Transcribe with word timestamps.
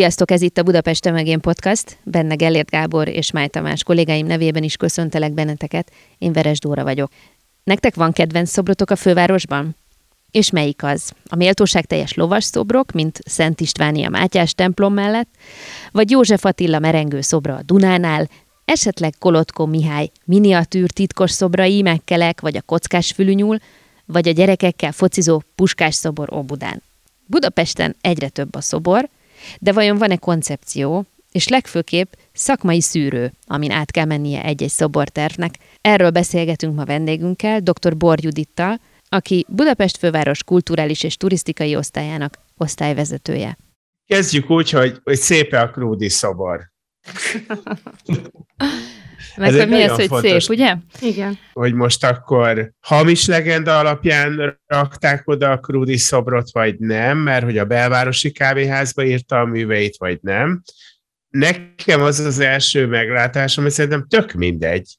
Sziasztok, 0.00 0.30
ez 0.30 0.42
itt 0.42 0.58
a 0.58 0.62
Budapest 0.62 1.10
Megén 1.10 1.40
Podcast. 1.40 1.98
Benne 2.02 2.34
Gellért 2.34 2.70
Gábor 2.70 3.08
és 3.08 3.30
Máj 3.30 3.48
Tamás 3.48 3.82
kollégáim 3.82 4.26
nevében 4.26 4.62
is 4.62 4.76
köszöntelek 4.76 5.32
benneteket. 5.32 5.92
Én 6.18 6.32
Veres 6.32 6.58
Dóra 6.58 6.82
vagyok. 6.82 7.10
Nektek 7.64 7.94
van 7.94 8.12
kedvenc 8.12 8.50
szobrotok 8.50 8.90
a 8.90 8.96
fővárosban? 8.96 9.76
És 10.30 10.50
melyik 10.50 10.82
az? 10.82 11.12
A 11.24 11.36
méltóság 11.36 11.86
teljes 11.86 12.14
lovas 12.14 12.44
szobrok, 12.44 12.92
mint 12.92 13.18
Szent 13.24 13.60
Istváni 13.60 14.04
a 14.04 14.08
Mátyás 14.08 14.52
templom 14.52 14.94
mellett, 14.94 15.28
vagy 15.92 16.10
József 16.10 16.44
Attila 16.44 16.78
merengő 16.78 17.20
szobra 17.20 17.54
a 17.54 17.62
Dunánál, 17.62 18.28
esetleg 18.64 19.14
Kolotko 19.18 19.66
Mihály 19.66 20.10
miniatűr 20.24 20.90
titkos 20.90 21.30
szobra 21.30 21.66
ímekkelek, 21.66 22.40
vagy 22.40 22.56
a 22.56 22.62
kockás 22.62 23.12
fülünyúl, 23.12 23.58
vagy 24.04 24.28
a 24.28 24.32
gyerekekkel 24.32 24.92
focizó 24.92 25.42
puskás 25.54 25.94
szobor 25.94 26.32
Óbudán. 26.32 26.82
Budapesten 27.26 27.96
egyre 28.00 28.28
több 28.28 28.54
a 28.54 28.60
szobor, 28.60 29.08
de 29.60 29.72
vajon 29.72 29.98
van-e 29.98 30.16
koncepció, 30.16 31.04
és 31.32 31.48
legfőképp 31.48 32.12
szakmai 32.32 32.80
szűrő, 32.80 33.32
amin 33.46 33.70
át 33.70 33.90
kell 33.90 34.04
mennie 34.04 34.44
egy-egy 34.44 34.68
szobortervnek. 34.70 35.54
Erről 35.80 36.10
beszélgetünk 36.10 36.74
ma 36.74 36.84
vendégünkkel, 36.84 37.60
dr. 37.60 37.96
Bor 37.96 38.18
Judittal, 38.20 38.80
aki 39.08 39.46
Budapest 39.48 39.96
főváros 39.96 40.44
kulturális 40.44 41.02
és 41.02 41.16
turisztikai 41.16 41.76
osztályának 41.76 42.38
osztályvezetője. 42.56 43.58
Kezdjük 44.06 44.50
úgy, 44.50 44.70
hogy, 44.70 45.00
hogy 45.04 45.16
szép 45.16 45.52
a 45.52 45.70
Krúdi 45.70 46.08
szobor. 46.08 46.69
Meg 49.36 49.52
hogy 49.52 49.68
mi 49.68 49.82
az, 49.82 49.90
hogy 49.90 50.06
fontos, 50.06 50.44
szép, 50.44 50.56
ugye? 50.58 50.76
Igen. 51.00 51.38
Hogy 51.52 51.74
most 51.74 52.04
akkor 52.04 52.72
hamis 52.80 53.26
legenda 53.26 53.78
alapján 53.78 54.60
rakták 54.66 55.28
oda 55.28 55.50
a 55.50 55.58
Krúdi 55.58 55.96
szobrot, 55.96 56.52
vagy 56.52 56.78
nem, 56.78 57.18
mert 57.18 57.44
hogy 57.44 57.58
a 57.58 57.64
belvárosi 57.64 58.30
kávéházba 58.30 59.04
írta 59.04 59.40
a 59.40 59.44
műveit, 59.44 59.96
vagy 59.96 60.18
nem. 60.22 60.62
Nekem 61.28 62.02
az 62.02 62.18
az 62.18 62.38
első 62.38 62.86
meglátásom, 62.86 63.64
hogy 63.64 63.72
szerintem 63.72 64.06
tök 64.08 64.32
mindegy, 64.32 64.96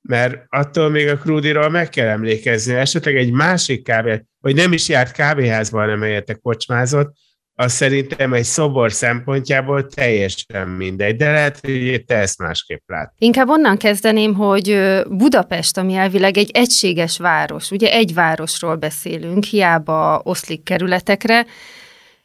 mert 0.00 0.44
attól 0.48 0.88
még 0.88 1.08
a 1.08 1.18
Krúdiról 1.18 1.68
meg 1.68 1.88
kell 1.88 2.08
emlékezni, 2.08 2.74
esetleg 2.74 3.16
egy 3.16 3.32
másik 3.32 3.84
kávé, 3.84 4.24
vagy 4.40 4.54
nem 4.54 4.72
is 4.72 4.88
járt 4.88 5.12
kávéházban, 5.12 5.80
hanem 5.80 6.00
helyette 6.00 6.34
kocsmázott, 6.34 7.16
az 7.60 7.72
szerintem 7.72 8.32
egy 8.32 8.44
szobor 8.44 8.92
szempontjából 8.92 9.86
teljesen 9.86 10.68
mindegy, 10.68 11.16
de 11.16 11.30
lehet, 11.30 11.58
hogy 11.60 12.04
te 12.06 12.14
ezt 12.14 12.38
másképp 12.38 12.82
lát. 12.86 13.12
Inkább 13.18 13.48
onnan 13.48 13.76
kezdeném, 13.76 14.34
hogy 14.34 14.80
Budapest, 15.08 15.78
ami 15.78 15.94
elvileg 15.94 16.36
egy 16.36 16.50
egységes 16.52 17.18
város, 17.18 17.70
ugye 17.70 17.92
egy 17.92 18.14
városról 18.14 18.76
beszélünk, 18.76 19.44
hiába 19.44 20.20
oszlik 20.24 20.62
kerületekre, 20.62 21.46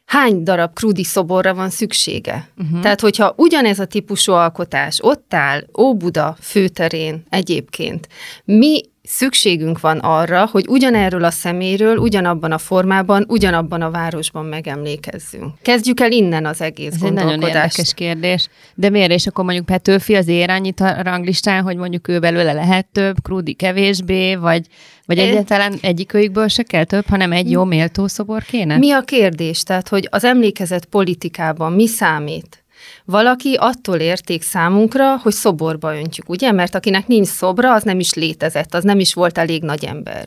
hány 0.04 0.42
darab 0.42 0.74
krúdi 0.74 1.04
szoborra 1.04 1.54
van 1.54 1.70
szüksége. 1.70 2.48
Uh-huh. 2.56 2.80
Tehát, 2.80 3.00
hogyha 3.00 3.34
ugyanez 3.36 3.78
a 3.78 3.84
típusú 3.84 4.32
alkotás 4.32 4.98
ott 5.02 5.34
áll 5.34 5.64
Óbuda 5.78 6.36
főterén 6.40 7.24
egyébként, 7.28 8.08
mi 8.44 8.80
szükségünk 9.06 9.80
van 9.80 9.98
arra, 9.98 10.48
hogy 10.52 10.64
ugyanerről 10.68 11.24
a 11.24 11.30
szeméről, 11.30 11.96
ugyanabban 11.96 12.52
a 12.52 12.58
formában, 12.58 13.24
ugyanabban 13.28 13.82
a 13.82 13.90
városban 13.90 14.44
megemlékezzünk. 14.44 15.54
Kezdjük 15.62 16.00
el 16.00 16.10
innen 16.10 16.46
az 16.46 16.60
egész 16.60 16.94
Ez 16.94 17.02
egy 17.02 17.12
nagyon 17.12 17.42
érdekes 17.42 17.94
kérdés. 17.94 18.48
De 18.74 18.90
miért? 18.90 19.10
És 19.10 19.26
akkor 19.26 19.44
mondjuk 19.44 19.66
Petőfi 19.66 20.14
az 20.14 20.28
ér 20.28 20.50
annyit 20.50 20.80
a 20.80 21.02
ranglistán, 21.02 21.62
hogy 21.62 21.76
mondjuk 21.76 22.08
ő 22.08 22.18
belőle 22.18 22.52
lehet 22.52 22.86
több, 22.92 23.16
Krúdi 23.22 23.52
kevésbé, 23.52 24.34
vagy, 24.34 24.66
vagy 25.06 25.18
egyáltalán 25.18 25.74
egyikőjükből 25.80 26.48
se 26.48 26.62
kell 26.62 26.84
több, 26.84 27.06
hanem 27.06 27.32
egy 27.32 27.50
jó 27.50 27.64
méltó 27.64 28.06
szobor 28.06 28.42
kéne? 28.42 28.76
Mi 28.76 28.92
a 28.92 29.00
kérdés? 29.00 29.62
Tehát, 29.62 29.88
hogy 29.88 30.08
az 30.10 30.24
emlékezet 30.24 30.84
politikában 30.84 31.72
mi 31.72 31.86
számít? 31.86 32.64
Valaki 33.04 33.54
attól 33.60 33.96
érték 33.96 34.42
számunkra, 34.42 35.16
hogy 35.18 35.32
szoborba 35.32 35.96
öntjük, 35.96 36.28
ugye? 36.28 36.52
Mert 36.52 36.74
akinek 36.74 37.06
nincs 37.06 37.26
szobra, 37.28 37.72
az 37.72 37.82
nem 37.82 37.98
is 37.98 38.14
létezett, 38.14 38.74
az 38.74 38.84
nem 38.84 38.98
is 38.98 39.14
volt 39.14 39.38
elég 39.38 39.62
nagy 39.62 39.84
ember. 39.84 40.24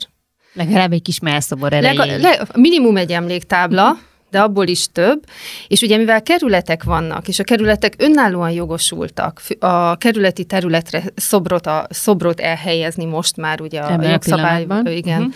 Legalább 0.52 0.92
egy 0.92 1.02
kis 1.02 1.20
melszobor 1.20 1.72
erejéig. 1.72 1.98
Lega, 1.98 2.18
le, 2.18 2.46
minimum 2.54 2.96
egy 2.96 3.12
emléktábla, 3.12 3.98
de 4.30 4.40
abból 4.40 4.66
is 4.66 4.86
több. 4.92 5.24
És 5.68 5.80
ugye 5.80 5.96
mivel 5.96 6.22
kerületek 6.22 6.84
vannak, 6.84 7.28
és 7.28 7.38
a 7.38 7.44
kerületek 7.44 7.94
önállóan 7.98 8.50
jogosultak 8.50 9.42
a 9.58 9.96
kerületi 9.96 10.44
területre 10.44 11.02
szobrot, 11.16 11.66
a, 11.66 11.86
szobrot 11.90 12.40
elhelyezni 12.40 13.04
most 13.04 13.36
már 13.36 13.60
ugye 13.60 13.80
a 13.80 13.92
Ebben 13.92 14.10
jogszabály, 14.10 14.64
a 14.68 14.88
igen, 14.88 15.20
uh-huh. 15.20 15.34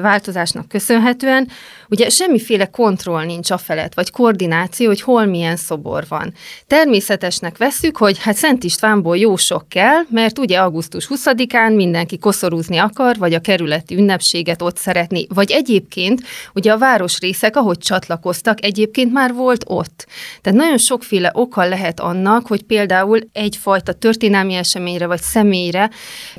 Változásnak 0.00 0.68
köszönhetően, 0.68 1.48
ugye 1.88 2.08
semmiféle 2.08 2.66
kontroll 2.66 3.24
nincs 3.24 3.50
a 3.50 3.58
felett, 3.58 3.94
vagy 3.94 4.10
koordináció, 4.10 4.86
hogy 4.86 5.00
hol 5.00 5.24
milyen 5.24 5.56
szobor 5.56 6.04
van. 6.08 6.32
Természetesnek 6.66 7.58
vesszük, 7.58 7.96
hogy 7.96 8.18
hát 8.18 8.36
Szent 8.36 8.64
Istvánból 8.64 9.16
jó 9.16 9.36
sok 9.36 9.68
kell, 9.68 10.02
mert 10.08 10.38
ugye 10.38 10.58
augusztus 10.58 11.08
20-án 11.14 11.74
mindenki 11.74 12.18
koszorúzni 12.18 12.76
akar, 12.76 13.16
vagy 13.18 13.34
a 13.34 13.40
kerületi 13.40 13.96
ünnepséget 13.96 14.62
ott 14.62 14.76
szeretni, 14.76 15.26
vagy 15.34 15.50
egyébként 15.50 16.20
ugye 16.54 16.72
a 16.72 16.78
városrészek, 16.78 17.56
ahogy 17.56 17.78
csatlakoztak, 17.78 18.64
egyébként 18.64 19.12
már 19.12 19.32
volt 19.32 19.64
ott. 19.66 20.06
Tehát 20.40 20.58
nagyon 20.58 20.78
sokféle 20.78 21.30
oka 21.34 21.68
lehet 21.68 22.00
annak, 22.00 22.46
hogy 22.46 22.62
például 22.62 23.20
egyfajta 23.32 23.92
történelmi 23.92 24.54
eseményre 24.54 25.06
vagy 25.06 25.20
személyre 25.20 25.90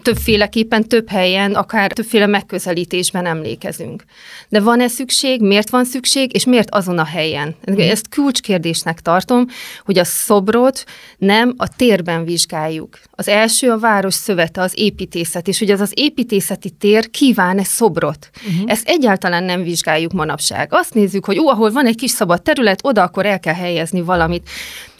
többféleképpen 0.01 0.87
több 0.87 1.09
helyen, 1.09 1.53
akár 1.53 1.91
többféle 1.91 2.25
megközelítésben 2.25 3.25
emlékezünk. 3.27 4.03
De 4.49 4.59
van-e 4.59 4.87
szükség, 4.87 5.41
miért 5.41 5.69
van 5.69 5.85
szükség, 5.85 6.33
és 6.33 6.45
miért 6.45 6.73
azon 6.73 6.97
a 6.97 7.05
helyen? 7.05 7.55
Ezt 7.77 8.09
kulcskérdésnek 8.09 8.99
tartom, 8.99 9.45
hogy 9.85 9.97
a 9.97 10.03
szobrot 10.03 10.83
nem 11.17 11.53
a 11.57 11.67
térben 11.75 12.25
vizsgáljuk. 12.25 12.99
Az 13.11 13.27
első 13.27 13.71
a 13.71 13.79
város 13.79 14.13
szövete, 14.13 14.61
az 14.61 14.71
építészet, 14.75 15.47
és 15.47 15.59
hogy 15.59 15.71
az 15.71 15.79
az 15.79 15.91
építészeti 15.95 16.69
tér 16.69 17.09
kíván-e 17.09 17.63
szobrot. 17.63 18.29
Uh-huh. 18.47 18.71
Ezt 18.71 18.87
egyáltalán 18.87 19.43
nem 19.43 19.63
vizsgáljuk 19.63 20.11
manapság. 20.11 20.67
Azt 20.71 20.93
nézzük, 20.93 21.25
hogy 21.25 21.39
ó, 21.39 21.47
ahol 21.47 21.71
van 21.71 21.85
egy 21.85 21.95
kis 21.95 22.11
szabad 22.11 22.41
terület, 22.41 22.79
oda 22.83 23.03
akkor 23.03 23.25
el 23.25 23.39
kell 23.39 23.53
helyezni 23.53 24.01
valamit. 24.01 24.49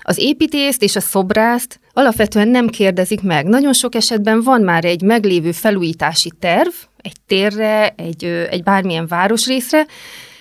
Az 0.02 0.18
építészt 0.18 0.82
és 0.84 0.96
a 0.96 1.00
szobrászt 1.00 1.80
alapvetően 1.94 2.48
nem 2.48 2.68
kérdezik 2.68 3.22
meg. 3.22 3.46
Nagyon 3.46 3.74
sok 3.74 3.96
esetben 3.96 4.42
van 4.42 4.62
már 4.62 4.86
egy 4.86 5.02
meglévő 5.02 5.52
felújítási 5.52 6.32
terv, 6.40 6.74
egy 7.08 7.22
térre, 7.28 7.94
egy, 7.98 8.24
egy 8.26 8.64
bármilyen 8.64 9.08
városrészre, 9.08 9.86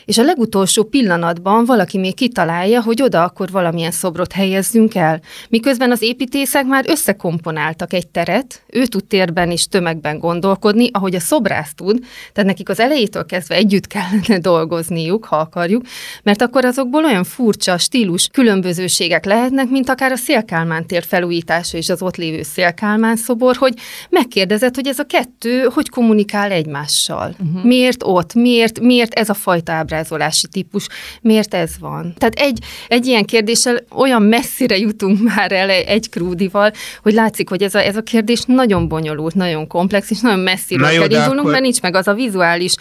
és 0.06 0.18
a 0.18 0.22
legutolsó 0.22 0.84
pillanatban 0.84 1.64
valaki 1.64 1.98
még 1.98 2.14
kitalálja, 2.14 2.82
hogy 2.82 3.02
oda 3.02 3.22
akkor 3.22 3.50
valamilyen 3.50 3.90
szobrot 3.90 4.32
helyezzünk 4.32 4.94
el. 4.94 5.20
Miközben 5.48 5.90
az 5.90 6.02
építészek 6.02 6.66
már 6.66 6.84
összekomponáltak 6.88 7.92
egy 7.92 8.08
teret, 8.08 8.62
ő 8.66 8.86
tud 8.86 9.04
térben 9.04 9.50
és 9.50 9.66
tömegben 9.68 10.18
gondolkodni, 10.18 10.88
ahogy 10.92 11.14
a 11.14 11.20
szobrász 11.20 11.74
tud, 11.74 11.98
tehát 12.32 12.50
nekik 12.50 12.68
az 12.68 12.80
elejétől 12.80 13.26
kezdve 13.26 13.54
együtt 13.54 13.86
kellene 13.86 14.38
dolgozniuk, 14.50 15.24
ha 15.24 15.36
akarjuk, 15.36 15.82
mert 16.22 16.42
akkor 16.42 16.64
azokból 16.64 17.04
olyan 17.04 17.24
furcsa 17.24 17.78
stílus 17.78 18.28
különbözőségek 18.32 19.24
lehetnek, 19.24 19.68
mint 19.68 19.88
akár 19.88 20.12
a 20.12 20.16
Szélkálmán 20.16 20.86
tér 20.86 21.04
felújítása 21.04 21.76
és 21.76 21.88
az 21.88 22.02
ott 22.02 22.16
lévő 22.16 22.42
Szélkálmán 22.42 23.16
szobor, 23.16 23.56
hogy 23.56 23.74
megkérdezed, 24.10 24.74
hogy 24.74 24.86
ez 24.86 24.98
a 24.98 25.04
kettő 25.04 25.68
hogy 25.74 25.88
kommunikál 25.88 26.50
egymással. 26.50 27.34
Uh-huh. 27.38 27.64
Miért 27.64 28.02
ott, 28.02 28.34
miért, 28.34 28.80
miért 28.80 29.14
ez 29.14 29.28
a 29.28 29.34
fajta 29.34 29.72
ábrázolás 29.72 29.94
ábrázolási 29.97 30.48
típus. 30.48 30.87
Miért 31.21 31.54
ez 31.54 31.71
van? 31.81 32.15
Tehát 32.19 32.34
egy, 32.34 32.59
egy 32.89 33.07
ilyen 33.07 33.25
kérdéssel 33.25 33.81
olyan 33.91 34.22
messzire 34.22 34.77
jutunk 34.78 35.22
már 35.34 35.53
el 35.53 35.71
egy 35.71 36.09
krúdival, 36.09 36.72
hogy 37.03 37.13
látszik, 37.13 37.48
hogy 37.48 37.63
ez 37.63 37.75
a, 37.75 37.84
ez 37.84 37.97
a 37.97 38.03
kérdés 38.03 38.43
nagyon 38.47 38.89
bonyolult, 38.89 39.34
nagyon 39.34 39.66
komplex, 39.66 40.10
és 40.10 40.21
nagyon 40.21 40.39
messzire 40.39 40.89
kell 40.89 41.10
indulnunk, 41.10 41.39
akkor... 41.39 41.51
mert 41.51 41.63
nincs 41.63 41.81
meg 41.81 41.95
az 41.95 42.09
a 42.09 42.15
vizuális 42.15 42.75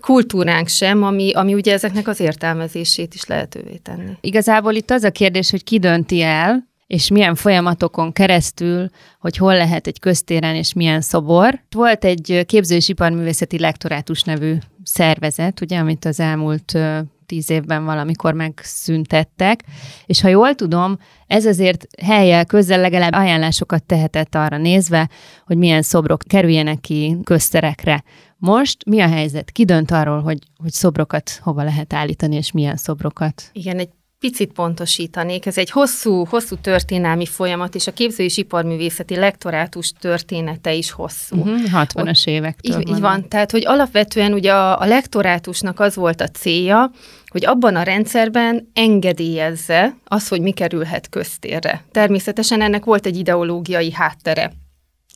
kultúránk 0.00 0.68
sem, 0.68 1.02
ami, 1.02 1.32
ami 1.32 1.54
ugye 1.54 1.72
ezeknek 1.72 2.08
az 2.08 2.20
értelmezését 2.20 3.14
is 3.14 3.26
lehetővé 3.26 3.80
tenni. 3.82 4.12
Igazából 4.20 4.74
itt 4.74 4.90
az 4.90 5.04
a 5.04 5.10
kérdés, 5.10 5.50
hogy 5.50 5.64
ki 5.64 5.78
dönti 5.78 6.22
el, 6.22 6.68
és 6.90 7.10
milyen 7.10 7.34
folyamatokon 7.34 8.12
keresztül, 8.12 8.88
hogy 9.18 9.36
hol 9.36 9.56
lehet 9.56 9.86
egy 9.86 9.98
köztéren 9.98 10.54
és 10.54 10.72
milyen 10.72 11.00
szobor. 11.00 11.60
Volt 11.70 12.04
egy 12.04 12.44
képző- 12.46 12.76
és 12.76 12.88
iparművészeti 12.88 13.58
lektorátus 13.58 14.22
nevű 14.22 14.56
szervezet, 14.84 15.60
ugye, 15.60 15.78
amit 15.78 16.04
az 16.04 16.20
elmúlt 16.20 16.78
tíz 17.26 17.50
évben 17.50 17.84
valamikor 17.84 18.34
megszüntettek, 18.34 19.64
és 20.06 20.20
ha 20.20 20.28
jól 20.28 20.54
tudom, 20.54 20.98
ez 21.26 21.46
azért 21.46 21.86
helyel 22.02 22.46
közel 22.46 22.80
legalább 22.80 23.12
ajánlásokat 23.12 23.82
tehetett 23.82 24.34
arra 24.34 24.56
nézve, 24.56 25.08
hogy 25.46 25.56
milyen 25.56 25.82
szobrok 25.82 26.22
kerüljenek 26.26 26.80
ki 26.80 27.16
közterekre. 27.24 28.04
Most 28.36 28.84
mi 28.84 29.00
a 29.00 29.08
helyzet? 29.08 29.50
Ki 29.50 29.64
dönt 29.64 29.90
arról, 29.90 30.20
hogy, 30.20 30.38
hogy 30.56 30.72
szobrokat 30.72 31.40
hova 31.42 31.62
lehet 31.62 31.92
állítani, 31.92 32.36
és 32.36 32.52
milyen 32.52 32.76
szobrokat? 32.76 33.50
Igen, 33.52 33.78
egy 33.78 33.90
picit 34.20 34.52
pontosítanék. 34.52 35.46
Ez 35.46 35.58
egy 35.58 35.70
hosszú, 35.70 36.24
hosszú 36.24 36.56
történelmi 36.56 37.26
folyamat, 37.26 37.74
és 37.74 37.86
a 37.86 37.92
képző 37.92 38.24
és 38.24 38.36
iparművészeti 38.36 39.16
lektorátus 39.16 39.92
története 40.00 40.72
is 40.72 40.90
hosszú. 40.90 41.36
Uh-huh, 41.36 41.60
60-as 41.72 42.26
évektől. 42.26 42.80
Így, 42.80 42.88
így 42.88 43.00
van, 43.00 43.28
tehát 43.28 43.50
hogy 43.50 43.66
alapvetően 43.66 44.32
ugye 44.32 44.52
a, 44.52 44.80
a 44.80 44.84
lektorátusnak 44.84 45.80
az 45.80 45.94
volt 45.94 46.20
a 46.20 46.28
célja, 46.28 46.90
hogy 47.26 47.46
abban 47.46 47.76
a 47.76 47.82
rendszerben 47.82 48.70
engedélyezze 48.74 49.96
az, 50.04 50.28
hogy 50.28 50.40
mi 50.40 50.50
kerülhet 50.50 51.08
köztérre. 51.08 51.84
Természetesen 51.92 52.62
ennek 52.62 52.84
volt 52.84 53.06
egy 53.06 53.16
ideológiai 53.16 53.92
háttere 53.92 54.52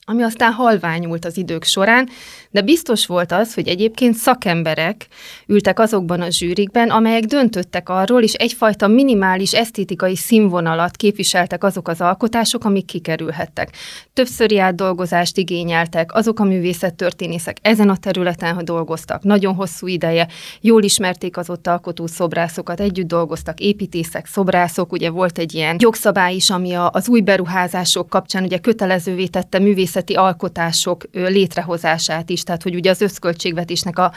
ami 0.05 0.23
aztán 0.23 0.53
halványult 0.53 1.25
az 1.25 1.37
idők 1.37 1.65
során, 1.65 2.09
de 2.51 2.63
biztos 2.63 3.07
volt 3.07 3.33
az, 3.33 3.55
hogy 3.55 3.69
egyébként 3.69 4.15
szakemberek 4.15 5.07
ültek 5.47 5.79
azokban 5.79 6.21
a 6.21 6.31
zsűrikben, 6.31 6.91
amelyek 6.91 7.25
döntöttek 7.25 7.89
arról, 7.89 8.23
és 8.23 8.33
egyfajta 8.33 8.87
minimális 8.87 9.53
esztétikai 9.53 10.17
színvonalat 10.17 10.97
képviseltek 10.97 11.65
azok 11.65 11.89
az 11.89 12.01
alkotások, 12.01 12.65
amik 12.65 12.85
kikerülhettek. 12.85 13.71
Többszöri 14.13 14.59
átdolgozást 14.59 15.37
igényeltek, 15.37 16.15
azok 16.15 16.41
a 16.41 16.45
művészettörténészek 16.45 17.57
ezen 17.63 17.89
a 17.89 17.97
területen 17.97 18.55
ha 18.55 18.63
dolgoztak, 18.63 19.23
nagyon 19.23 19.55
hosszú 19.55 19.87
ideje, 19.87 20.29
jól 20.61 20.83
ismerték 20.83 21.37
az 21.37 21.51
ott 21.51 21.67
alkotó 21.67 22.07
szobrászokat, 22.07 22.81
együtt 22.81 23.07
dolgoztak 23.07 23.61
építészek, 23.61 24.27
szobrászok, 24.27 24.93
ugye 24.93 25.11
volt 25.11 25.39
egy 25.39 25.55
ilyen 25.55 25.77
jogszabály 25.79 26.35
is, 26.35 26.51
ami 26.51 26.75
az 26.75 27.09
új 27.09 27.21
beruházások 27.21 28.09
kapcsán 28.09 28.45
ugye 28.45 28.59
kötelezővé 28.59 29.27
tette 29.27 29.59
művészet 29.59 29.94
művészeti 29.95 30.15
alkotások 30.15 31.05
létrehozását 31.13 32.31
is, 32.31 32.43
tehát 32.43 32.63
hogy 32.63 32.75
ugye 32.75 32.91
az 32.91 33.01
összköltségvetésnek 33.01 33.99
a 33.99 34.13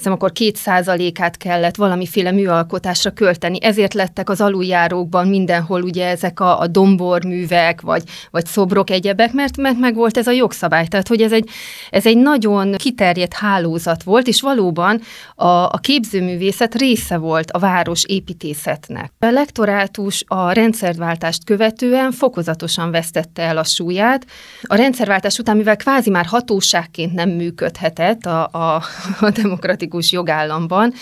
hiszem 0.00 0.12
akkor 0.12 0.32
két 0.32 0.56
százalékát 0.56 1.36
kellett 1.36 1.76
valamiféle 1.76 2.30
műalkotásra 2.30 3.10
költeni. 3.10 3.62
Ezért 3.62 3.94
lettek 3.94 4.30
az 4.30 4.40
aluljárókban 4.40 5.28
mindenhol 5.28 5.82
ugye 5.82 6.06
ezek 6.06 6.40
a, 6.40 6.60
a 6.60 6.66
domborművek, 6.66 7.80
vagy, 7.80 8.02
vagy 8.30 8.46
szobrok, 8.46 8.90
egyebek, 8.90 9.32
mert, 9.32 9.56
mert 9.56 9.78
meg 9.78 9.94
volt 9.94 10.16
ez 10.16 10.26
a 10.26 10.30
jogszabály. 10.30 10.86
Tehát, 10.86 11.08
hogy 11.08 11.22
ez 11.22 11.32
egy, 11.32 11.48
ez 11.90 12.06
egy 12.06 12.16
nagyon 12.16 12.74
kiterjedt 12.76 13.34
hálózat 13.34 14.02
volt, 14.02 14.26
és 14.26 14.40
valóban 14.40 15.00
a, 15.34 15.46
a 15.46 15.78
képzőművészet 15.80 16.74
része 16.74 17.16
volt 17.16 17.50
a 17.50 17.58
város 17.58 18.04
építészetnek. 18.04 19.12
A 19.18 19.26
lektorátus 19.26 20.24
a 20.26 20.52
rendszerváltást 20.52 21.44
követően 21.44 22.12
fokozatosan 22.12 22.90
vesztette 22.90 23.42
el 23.42 23.56
a 23.56 23.64
súlyát. 23.64 24.26
A 24.62 24.74
rendszerváltás 25.10 25.38
után, 25.38 25.56
mivel 25.56 25.76
kvázi 25.76 26.10
már 26.10 26.26
hatóságként 26.26 27.12
nem 27.12 27.30
működhetett 27.30 28.26
a, 28.26 28.48
a, 28.52 28.82
a 29.20 29.30
demokratikus 29.30 30.12
jogállamban, 30.12 30.92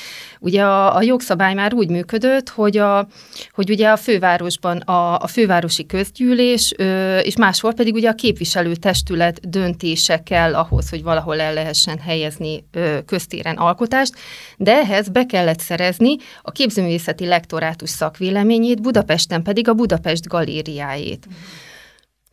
ugye 0.40 0.62
a, 0.62 0.96
a 0.96 1.02
jogszabály 1.02 1.54
már 1.54 1.74
úgy 1.74 1.88
működött, 1.88 2.48
hogy, 2.48 2.76
a, 2.76 3.08
hogy 3.52 3.70
ugye 3.70 3.88
a 3.88 3.96
fővárosban 3.96 4.76
a, 4.76 5.18
a 5.18 5.26
fővárosi 5.26 5.86
közgyűlés, 5.86 6.74
ö, 6.76 7.18
és 7.18 7.36
máshol 7.36 7.72
pedig 7.72 7.94
ugye 7.94 8.08
a 8.08 8.14
képviselőtestület 8.14 9.48
döntése 9.48 10.22
kell 10.22 10.54
ahhoz, 10.54 10.88
hogy 10.88 11.02
valahol 11.02 11.40
el 11.40 11.54
lehessen 11.54 11.98
helyezni 11.98 12.64
ö, 12.72 12.98
köztéren 13.06 13.56
alkotást, 13.56 14.14
de 14.56 14.72
ehhez 14.72 15.08
be 15.08 15.26
kellett 15.26 15.60
szerezni 15.60 16.16
a 16.42 16.50
képzőművészeti 16.50 17.26
lektorátus 17.26 17.90
szakvéleményét, 17.90 18.82
Budapesten 18.82 19.42
pedig 19.42 19.68
a 19.68 19.74
Budapest 19.74 20.28
galériájét. 20.28 21.26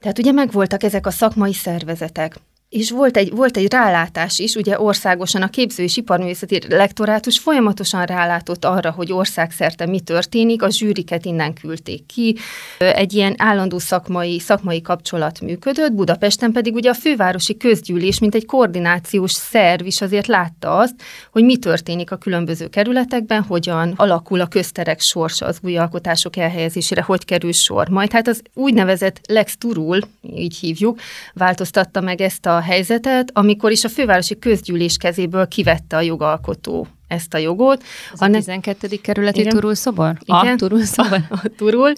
Tehát 0.06 0.20
ugye 0.20 0.32
megvoltak 0.32 0.84
ezek 0.84 1.06
a 1.06 1.12
szakmai 1.12 1.54
szervezetek 1.54 2.36
és 2.76 2.92
volt 2.92 3.18
egy, 3.18 3.32
volt 3.32 3.58
egy 3.58 3.72
rálátás 3.72 4.40
is, 4.40 4.56
ugye 4.56 4.80
országosan 4.80 5.42
a 5.42 5.50
képző 5.50 5.84
és 5.84 5.98
iparművészeti 5.98 6.60
lektorátus 6.70 7.40
folyamatosan 7.40 8.06
rálátott 8.06 8.66
arra, 8.66 8.92
hogy 8.92 9.12
országszerte 9.12 9.86
mi 9.86 10.00
történik, 10.00 10.62
a 10.62 10.70
zsűriket 10.70 11.26
innen 11.26 11.54
küldték 11.54 12.06
ki, 12.06 12.38
egy 12.78 13.14
ilyen 13.14 13.36
állandó 13.38 13.80
szakmai, 13.80 14.40
szakmai 14.40 14.82
kapcsolat 14.82 15.42
működött, 15.42 15.94
Budapesten 15.94 16.52
pedig 16.52 16.74
ugye 16.74 16.90
a 16.90 16.94
fővárosi 16.94 17.58
közgyűlés, 17.58 18.20
mint 18.20 18.36
egy 18.36 18.46
koordinációs 18.46 19.32
szerv 19.32 19.86
is 19.86 20.02
azért 20.02 20.28
látta 20.28 20.78
azt, 20.78 20.96
hogy 21.32 21.44
mi 21.44 21.58
történik 21.58 22.12
a 22.12 22.18
különböző 22.18 22.68
kerületekben, 22.68 23.42
hogyan 23.42 23.94
alakul 23.96 24.42
a 24.42 24.48
közterek 24.48 25.00
sorsa 25.00 25.46
az 25.46 25.60
új 25.62 25.78
alkotások 25.78 26.38
elhelyezésére, 26.38 27.02
hogy 27.02 27.26
kerül 27.26 27.52
sor. 27.52 27.88
Majd 27.88 28.12
hát 28.12 28.28
az 28.28 28.42
úgynevezett 28.54 29.20
Lex 29.28 29.58
Turul, 29.58 30.00
így 30.36 30.58
hívjuk, 30.58 31.00
változtatta 31.34 32.02
meg 32.02 32.22
ezt 32.22 32.46
a 32.46 32.64
helyzetet, 32.66 33.32
amikor 33.34 33.72
is 33.72 33.84
a 33.84 33.90
fővárosi 33.90 34.40
közgyűlés 34.40 34.98
kezéből 34.98 35.48
kivette 35.48 35.96
a 35.98 36.02
jogalkotó 36.02 36.88
ezt 37.08 37.34
a 37.34 37.38
jogot. 37.38 37.84
Ez 38.14 38.22
a 38.22 38.30
12. 38.30 38.88
kerületi 39.02 39.40
Igen. 39.40 39.52
Turul 39.52 39.76
szobor? 39.76 40.18
Igen. 40.26 40.54
A 40.54 40.56
Turul 40.56 40.84
szobor? 40.84 41.20
A, 41.30 41.40
a 41.44 41.50
Turul. 41.58 41.94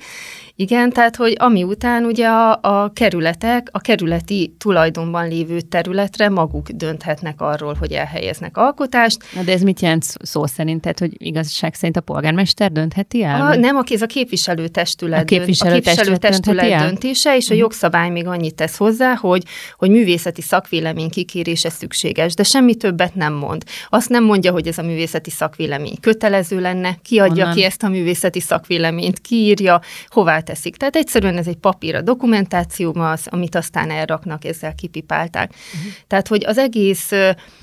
Igen, 0.60 0.92
tehát 0.92 1.16
hogy 1.16 1.36
ami 1.40 1.64
után 1.64 2.04
ugye 2.04 2.28
a, 2.28 2.60
a 2.62 2.92
kerületek 2.94 3.70
a 3.72 3.80
kerületi 3.80 4.56
tulajdonban 4.58 5.28
lévő 5.28 5.62
területre 5.62 6.30
maguk 6.30 6.70
dönthetnek 6.70 7.42
arról, 7.42 7.74
hogy 7.80 7.92
elhelyeznek 7.92 8.58
alkotást. 8.58 9.18
Na 9.36 9.42
de 9.44 9.52
ez 9.52 9.62
mit 9.62 9.82
jelent 9.82 10.06
szó 10.22 10.46
szerint? 10.46 10.82
Tehát, 10.82 11.00
hogy 11.00 11.12
igazság 11.18 11.74
szerint 11.74 11.98
a 11.98 12.02
polgármester 12.02 12.72
döntheti 12.72 13.24
el? 13.24 13.42
A, 13.42 13.56
nem, 13.56 13.84
ez 13.90 14.02
a 14.02 14.06
képviselőtestület, 14.06 15.22
a 15.22 15.26
képviselőtestület, 15.26 16.14
a 16.14 16.20
képviselőtestület 16.20 16.90
döntése, 16.90 17.36
és 17.36 17.44
a 17.44 17.46
uh-huh. 17.46 17.60
jogszabály 17.60 18.10
még 18.10 18.28
annyit 18.28 18.56
tesz 18.56 18.78
hozzá, 18.78 19.16
hogy, 19.16 19.44
hogy 19.78 19.90
művészeti 19.90 20.42
szakvélemény 20.42 21.10
kikérése 21.10 21.70
szükséges, 21.70 22.34
de 22.34 22.44
semmi 22.44 22.76
többet 22.76 23.16
nem 23.16 23.34
mond. 23.34 23.64
Azt 23.90 24.10
nem 24.10 24.24
mondja, 24.24 24.52
hogy 24.52 24.68
ez 24.68 24.78
a 24.78 24.84
művészeti 24.84 25.30
szakvélemény 25.30 25.96
kötelező 26.02 26.60
lenne, 26.60 26.98
kiadja 27.04 27.36
Honnan? 27.36 27.56
ki 27.56 27.64
ezt 27.64 27.84
a 27.84 27.90
művészeti 27.90 28.40
szakvéleményt, 28.40 29.20
kiírja, 29.20 29.82
hová 30.08 30.46
teszik. 30.48 30.76
Tehát 30.76 30.96
egyszerűen 30.96 31.38
ez 31.38 31.48
egy 31.48 31.56
papír 31.56 31.96
a 31.96 32.02
dokumentációm 32.02 33.00
az, 33.00 33.28
amit 33.30 33.56
aztán 33.56 33.92
elraknak, 33.92 34.46
ezzel 34.46 34.76
kipipálták. 34.76 35.50
Uh-huh. 35.50 35.92
Tehát, 36.08 36.28
hogy 36.28 36.46
az 36.46 36.58
egész, 36.58 37.12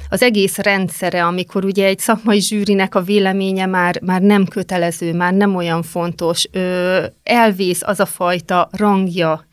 az 0.08 0.22
egész 0.22 0.58
rendszere, 0.58 1.25
amikor 1.25 1.64
ugye 1.64 1.86
egy 1.86 1.98
szakmai 1.98 2.40
zsűrinek 2.40 2.94
a 2.94 3.02
véleménye 3.02 3.66
már, 3.66 4.00
már 4.02 4.20
nem 4.20 4.46
kötelező, 4.46 5.14
már 5.14 5.32
nem 5.32 5.54
olyan 5.54 5.82
fontos, 5.82 6.48
elvész 7.22 7.82
az 7.82 8.00
a 8.00 8.06
fajta 8.06 8.68
rangja, 8.73 9.47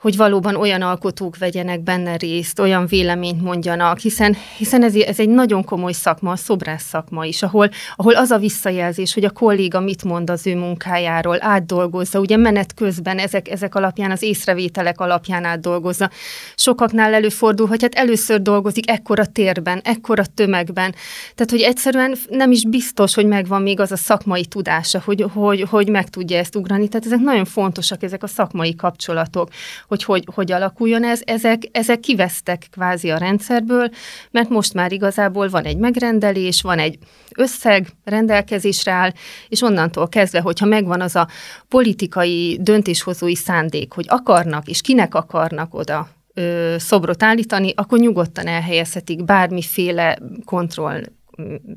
hogy 0.00 0.16
valóban 0.16 0.56
olyan 0.56 0.82
alkotók 0.82 1.38
vegyenek 1.38 1.80
benne 1.80 2.16
részt, 2.16 2.58
olyan 2.58 2.86
véleményt 2.86 3.42
mondjanak, 3.42 3.98
hiszen, 3.98 4.36
hiszen 4.56 4.82
ez, 4.82 4.94
ez 4.94 5.18
egy 5.18 5.28
nagyon 5.28 5.64
komoly 5.64 5.92
szakma, 5.92 6.30
a 6.30 6.36
szobrász 6.36 6.82
szakma 6.88 7.24
is, 7.24 7.42
ahol, 7.42 7.70
ahol 7.96 8.14
az 8.14 8.30
a 8.30 8.38
visszajelzés, 8.38 9.14
hogy 9.14 9.24
a 9.24 9.30
kolléga 9.30 9.80
mit 9.80 10.04
mond 10.04 10.30
az 10.30 10.46
ő 10.46 10.56
munkájáról, 10.56 11.36
átdolgozza, 11.40 12.18
ugye 12.20 12.36
menet 12.36 12.74
közben 12.74 13.18
ezek, 13.18 13.50
ezek 13.50 13.74
alapján, 13.74 14.10
az 14.10 14.22
észrevételek 14.22 15.00
alapján 15.00 15.44
átdolgozza. 15.44 16.10
Sokaknál 16.54 17.14
előfordul, 17.14 17.66
hogy 17.66 17.82
hát 17.82 17.94
először 17.94 18.42
dolgozik 18.42 18.90
ekkora 18.90 19.26
térben, 19.26 19.80
ekkora 19.84 20.24
tömegben, 20.34 20.94
tehát 21.34 21.50
hogy 21.50 21.60
egyszerűen 21.60 22.14
nem 22.28 22.50
is 22.50 22.66
biztos, 22.66 23.14
hogy 23.14 23.26
megvan 23.26 23.62
még 23.62 23.80
az 23.80 23.92
a 23.92 23.96
szakmai 23.96 24.46
tudása, 24.46 25.02
hogy, 25.04 25.24
hogy, 25.32 25.66
hogy 25.70 25.88
meg 25.88 26.08
tudja 26.08 26.38
ezt 26.38 26.56
ugrani. 26.56 26.88
Tehát 26.88 27.06
ezek 27.06 27.18
nagyon 27.18 27.44
fontosak, 27.44 28.02
ezek 28.02 28.22
a 28.22 28.26
szakmai 28.26 28.74
kapcsolatok, 28.74 29.48
hogy 29.90 30.04
hogy, 30.04 30.24
hogy 30.34 30.52
alakuljon 30.52 31.04
ez, 31.04 31.20
ezek, 31.24 31.62
ezek 31.72 32.00
kivesztek 32.00 32.66
kvázi 32.70 33.10
a 33.10 33.16
rendszerből, 33.16 33.88
mert 34.30 34.48
most 34.48 34.74
már 34.74 34.92
igazából 34.92 35.48
van 35.48 35.64
egy 35.64 35.76
megrendelés, 35.76 36.62
van 36.62 36.78
egy 36.78 36.98
összeg 37.36 37.88
rendelkezésre 38.04 38.92
áll, 38.92 39.12
és 39.48 39.62
onnantól 39.62 40.08
kezdve, 40.08 40.40
hogyha 40.40 40.66
megvan 40.66 41.00
az 41.00 41.16
a 41.16 41.28
politikai 41.68 42.58
döntéshozói 42.60 43.34
szándék, 43.34 43.92
hogy 43.92 44.06
akarnak, 44.08 44.68
és 44.68 44.80
kinek 44.80 45.14
akarnak 45.14 45.74
oda 45.74 46.08
ö, 46.34 46.74
szobrot 46.78 47.22
állítani, 47.22 47.72
akkor 47.76 47.98
nyugodtan 47.98 48.46
elhelyezhetik 48.46 49.24
bármiféle 49.24 50.18
kontroll, 50.44 51.02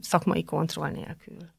szakmai 0.01 0.43
kontroll 0.43 0.89
nélkül. 0.89 1.52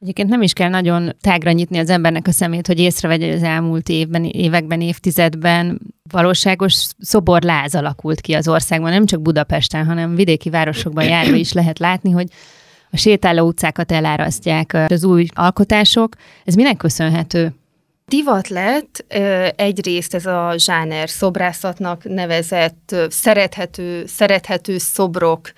Egyébként 0.00 0.28
nem 0.28 0.42
is 0.42 0.52
kell 0.52 0.68
nagyon 0.68 1.16
tágra 1.20 1.52
nyitni 1.52 1.78
az 1.78 1.90
embernek 1.90 2.26
a 2.26 2.32
szemét, 2.32 2.66
hogy 2.66 2.78
észrevegye, 2.78 3.26
hogy 3.26 3.34
az 3.34 3.42
elmúlt 3.42 3.88
évben, 3.88 4.24
években, 4.24 4.80
évtizedben 4.80 5.80
valóságos 6.10 6.86
szoborláz 6.98 7.74
alakult 7.74 8.20
ki 8.20 8.32
az 8.32 8.48
országban, 8.48 8.90
nem 8.90 9.06
csak 9.06 9.22
Budapesten, 9.22 9.86
hanem 9.86 10.14
vidéki 10.14 10.50
városokban 10.50 11.04
járva 11.04 11.34
is 11.34 11.52
lehet 11.52 11.78
látni, 11.78 12.10
hogy 12.10 12.28
a 12.90 12.96
sétáló 12.96 13.46
utcákat 13.46 13.92
elárasztják 13.92 14.76
az 14.88 15.04
új 15.04 15.26
alkotások. 15.34 16.14
Ez 16.44 16.54
minek 16.54 16.76
köszönhető? 16.76 17.54
Divat 18.06 18.48
lett 18.48 19.04
egyrészt 19.56 20.14
ez 20.14 20.26
a 20.26 20.54
zsáner 20.56 21.08
szobrászatnak 21.08 22.04
nevezett 22.04 22.94
szerethető, 23.08 24.06
szerethető 24.06 24.78
szobrok 24.78 25.52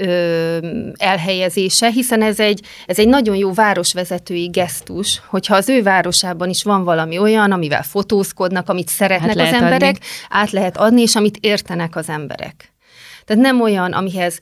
ö, 0.00 0.58
elhelyezése, 0.98 1.90
hiszen 1.90 2.22
ez 2.22 2.40
egy, 2.40 2.60
ez 2.86 2.98
egy 2.98 3.08
nagyon 3.08 3.36
jó 3.36 3.52
városvezetői 3.52 4.46
gesztus, 4.46 5.20
hogyha 5.26 5.56
az 5.56 5.68
ő 5.68 5.82
városában 5.82 6.48
is 6.48 6.62
van 6.62 6.84
valami 6.84 7.18
olyan, 7.18 7.52
amivel 7.52 7.82
fotózkodnak, 7.82 8.68
amit 8.68 8.88
szeretnek 8.88 9.36
az 9.36 9.52
emberek, 9.52 9.94
adni. 9.94 10.06
át 10.28 10.50
lehet 10.50 10.76
adni, 10.76 11.02
és 11.02 11.16
amit 11.16 11.38
értenek 11.40 11.96
az 11.96 12.08
emberek. 12.08 12.72
Tehát 13.24 13.42
nem 13.42 13.60
olyan, 13.60 13.92
amihez 13.92 14.38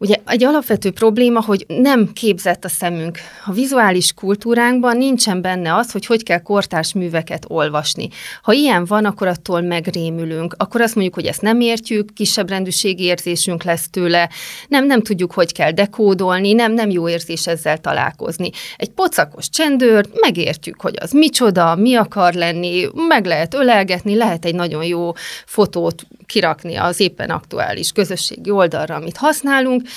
Ugye 0.00 0.16
egy 0.26 0.44
alapvető 0.44 0.90
probléma, 0.90 1.42
hogy 1.42 1.64
nem 1.68 2.12
képzett 2.12 2.64
a 2.64 2.68
szemünk. 2.68 3.18
A 3.44 3.52
vizuális 3.52 4.12
kultúránkban 4.12 4.96
nincsen 4.96 5.40
benne 5.40 5.74
az, 5.74 5.92
hogy 5.92 6.06
hogy 6.06 6.22
kell 6.22 6.42
kortárs 6.42 6.92
műveket 6.92 7.44
olvasni. 7.48 8.08
Ha 8.42 8.52
ilyen 8.52 8.84
van, 8.84 9.04
akkor 9.04 9.26
attól 9.26 9.60
megrémülünk. 9.60 10.54
Akkor 10.58 10.80
azt 10.80 10.94
mondjuk, 10.94 11.14
hogy 11.14 11.26
ezt 11.26 11.42
nem 11.42 11.60
értjük, 11.60 12.12
kisebb 12.14 12.48
rendűségi 12.48 13.02
érzésünk 13.02 13.62
lesz 13.62 13.90
tőle, 13.90 14.30
nem, 14.68 14.86
nem 14.86 15.02
tudjuk, 15.02 15.32
hogy 15.32 15.52
kell 15.52 15.70
dekódolni, 15.70 16.52
nem, 16.52 16.72
nem 16.72 16.90
jó 16.90 17.08
érzés 17.08 17.46
ezzel 17.46 17.78
találkozni. 17.78 18.50
Egy 18.76 18.90
pocakos 18.90 19.48
csendőr, 19.48 20.06
megértjük, 20.20 20.80
hogy 20.80 20.94
az 21.00 21.12
micsoda, 21.12 21.74
mi 21.74 21.94
akar 21.94 22.34
lenni, 22.34 22.86
meg 23.08 23.26
lehet 23.26 23.54
ölelgetni, 23.54 24.16
lehet 24.16 24.44
egy 24.44 24.54
nagyon 24.54 24.84
jó 24.84 25.12
fotót 25.46 26.06
kirakni 26.26 26.76
az 26.76 27.00
éppen 27.00 27.30
aktuális 27.30 27.92
közösségi 27.92 28.50
oldalra, 28.50 28.94
amit 28.94 29.16
használunk, 29.16 29.87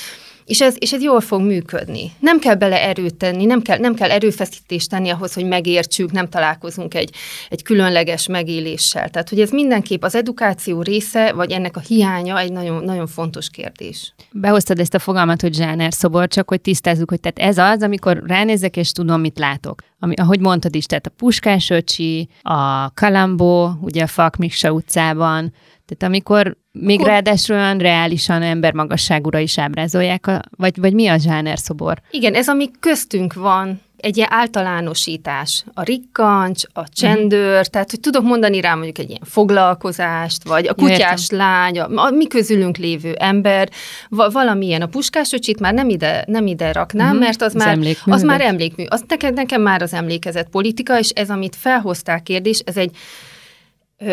és 0.45 0.62
ez, 0.62 0.75
és 0.79 0.93
ez 0.93 1.01
jól 1.01 1.21
fog 1.21 1.41
működni. 1.41 2.12
Nem 2.19 2.39
kell 2.39 2.55
bele 2.55 2.81
erőt 2.81 3.15
tenni, 3.15 3.45
nem 3.45 3.62
kell, 3.62 3.77
nem 3.77 3.93
kell 3.93 4.10
erőfeszítést 4.10 4.89
tenni 4.89 5.10
ahhoz, 5.10 5.33
hogy 5.33 5.45
megértsük, 5.45 6.12
nem 6.12 6.29
találkozunk 6.29 6.93
egy, 6.93 7.15
egy 7.50 7.63
különleges 7.63 8.27
megéléssel. 8.27 9.10
Tehát, 9.10 9.29
hogy 9.29 9.39
ez 9.39 9.50
mindenképp 9.50 10.03
az 10.03 10.15
edukáció 10.15 10.81
része, 10.81 11.31
vagy 11.33 11.51
ennek 11.51 11.77
a 11.77 11.79
hiánya 11.79 12.39
egy 12.39 12.51
nagyon, 12.51 12.83
nagyon 12.83 13.07
fontos 13.07 13.50
kérdés. 13.50 14.13
Behoztad 14.31 14.79
ezt 14.79 14.93
a 14.93 15.00
fogalmat, 15.00 15.41
hogy 15.41 15.53
zsáner 15.53 15.93
szobor, 15.93 16.27
csak 16.27 16.50
hogy 16.50 16.62
tisztázzuk, 16.62 17.10
hogy 17.10 17.19
tehát 17.19 17.50
ez 17.50 17.57
az, 17.57 17.81
amikor 17.81 18.24
ránézek 18.25 18.77
és 18.77 18.91
tudom, 18.91 19.21
mit 19.21 19.39
látok. 19.39 19.83
Ami, 20.00 20.13
ahogy 20.15 20.39
mondtad 20.39 20.75
is, 20.75 20.86
tehát 20.86 21.05
a 21.05 21.13
Puskás 21.17 21.69
öcsi, 21.69 22.29
a 22.41 22.91
Kalambó, 22.93 23.71
ugye 23.81 24.03
a 24.03 24.07
Fakmiksa 24.07 24.71
utcában, 24.71 25.53
tehát 25.86 26.13
amikor 26.13 26.57
még 26.72 27.00
Akkor... 27.00 27.12
ráadásul 27.12 27.56
olyan 27.56 27.78
reálisan 27.78 28.42
embermagasságúra 28.42 29.40
is 29.40 29.58
ábrázolják, 29.58 30.28
a, 30.28 30.42
vagy, 30.58 30.80
vagy 30.80 30.94
mi 30.94 31.08
a 31.08 31.18
zsánerszobor? 31.18 32.01
Igen, 32.12 32.34
ez 32.34 32.48
ami 32.48 32.72
köztünk 32.80 33.34
van, 33.34 33.82
egy 34.01 34.18
ilyen 34.18 34.30
általánosítás. 34.32 35.63
A 35.74 35.84
rikkancs, 35.84 36.63
a 36.74 36.90
csendőr, 36.90 37.50
uh-huh. 37.50 37.66
tehát 37.66 37.90
hogy 37.90 38.00
tudok 38.00 38.24
mondani 38.24 38.62
rá 38.62 38.74
mondjuk 38.74 38.98
egy 38.98 39.10
ilyen 39.10 39.22
foglalkozást, 39.24 40.48
vagy 40.48 40.68
a 40.68 40.74
kutyás 40.74 41.22
Értem. 41.22 41.38
lány, 41.38 41.80
a, 41.80 42.06
a 42.06 42.10
mi 42.10 42.28
közülünk 42.28 42.78
lévő 42.78 43.13
ember, 43.13 43.70
va, 44.10 44.30
valamilyen 44.30 44.82
a 44.82 44.86
puskásocsit 44.86 45.60
már 45.60 45.74
nem 45.74 45.90
ide, 45.90 46.24
nem 46.28 46.48
ide 46.48 46.72
raknám, 46.72 47.08
uh-huh. 47.08 47.22
mert 47.22 47.42
az, 47.42 47.56
az 47.56 47.63
már, 47.63 47.78
az 48.06 48.22
már 48.22 48.42
emlékmű. 48.42 48.84
Az 48.88 49.04
nekem, 49.08 49.34
nekem 49.34 49.62
már 49.62 49.82
az 49.82 49.94
emlékezett 49.94 50.50
politika, 50.50 51.00
és 51.00 51.10
ez, 51.10 51.30
amit 51.30 51.56
felhozták 51.56 52.24
kérdés, 52.24 52.60
ez 52.66 52.78
egy 52.78 52.96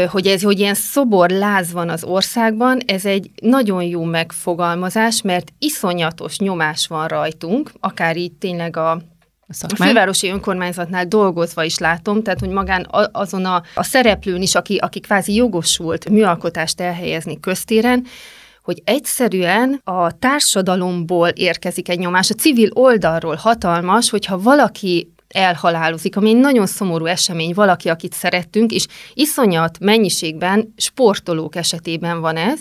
hogy 0.08 0.26
ez, 0.26 0.42
hogy 0.42 0.58
ilyen 0.58 0.74
szobor 0.74 1.30
láz 1.30 1.72
van 1.72 1.88
az 1.88 2.04
országban, 2.04 2.80
ez 2.86 3.04
egy 3.04 3.30
nagyon 3.42 3.82
jó 3.82 4.04
megfogalmazás, 4.04 5.22
mert 5.22 5.52
iszonyatos 5.58 6.38
nyomás 6.38 6.86
van 6.86 7.06
rajtunk, 7.06 7.72
akár 7.80 8.16
így 8.16 8.32
tényleg 8.32 8.76
a 8.76 9.00
a, 9.60 9.66
a 9.78 9.84
fővárosi 9.84 10.28
önkormányzatnál 10.28 11.06
dolgozva 11.06 11.64
is 11.64 11.78
látom, 11.78 12.22
tehát 12.22 12.40
hogy 12.40 12.48
magán 12.48 12.86
azon 13.12 13.44
a, 13.44 13.62
a 13.74 13.82
szereplőn 13.82 14.42
is, 14.42 14.54
aki, 14.54 14.76
aki 14.76 15.00
kvázi 15.00 15.34
jogosult 15.34 16.08
műalkotást 16.08 16.80
elhelyezni 16.80 17.40
köztéren, 17.40 18.06
hogy 18.62 18.82
egyszerűen 18.84 19.80
a 19.84 20.18
társadalomból 20.18 21.28
érkezik 21.28 21.88
egy 21.88 21.98
nyomás, 21.98 22.30
a 22.30 22.34
civil 22.34 22.70
oldalról 22.72 23.34
hatalmas, 23.34 24.10
hogyha 24.10 24.38
valaki 24.38 25.12
elhalálozik, 25.28 26.16
ami 26.16 26.28
egy 26.28 26.36
nagyon 26.36 26.66
szomorú 26.66 27.06
esemény, 27.06 27.54
valaki, 27.54 27.88
akit 27.88 28.12
szerettünk, 28.12 28.72
és 28.72 28.86
iszonyat 29.14 29.78
mennyiségben 29.80 30.74
sportolók 30.76 31.56
esetében 31.56 32.20
van 32.20 32.36
ez, 32.36 32.60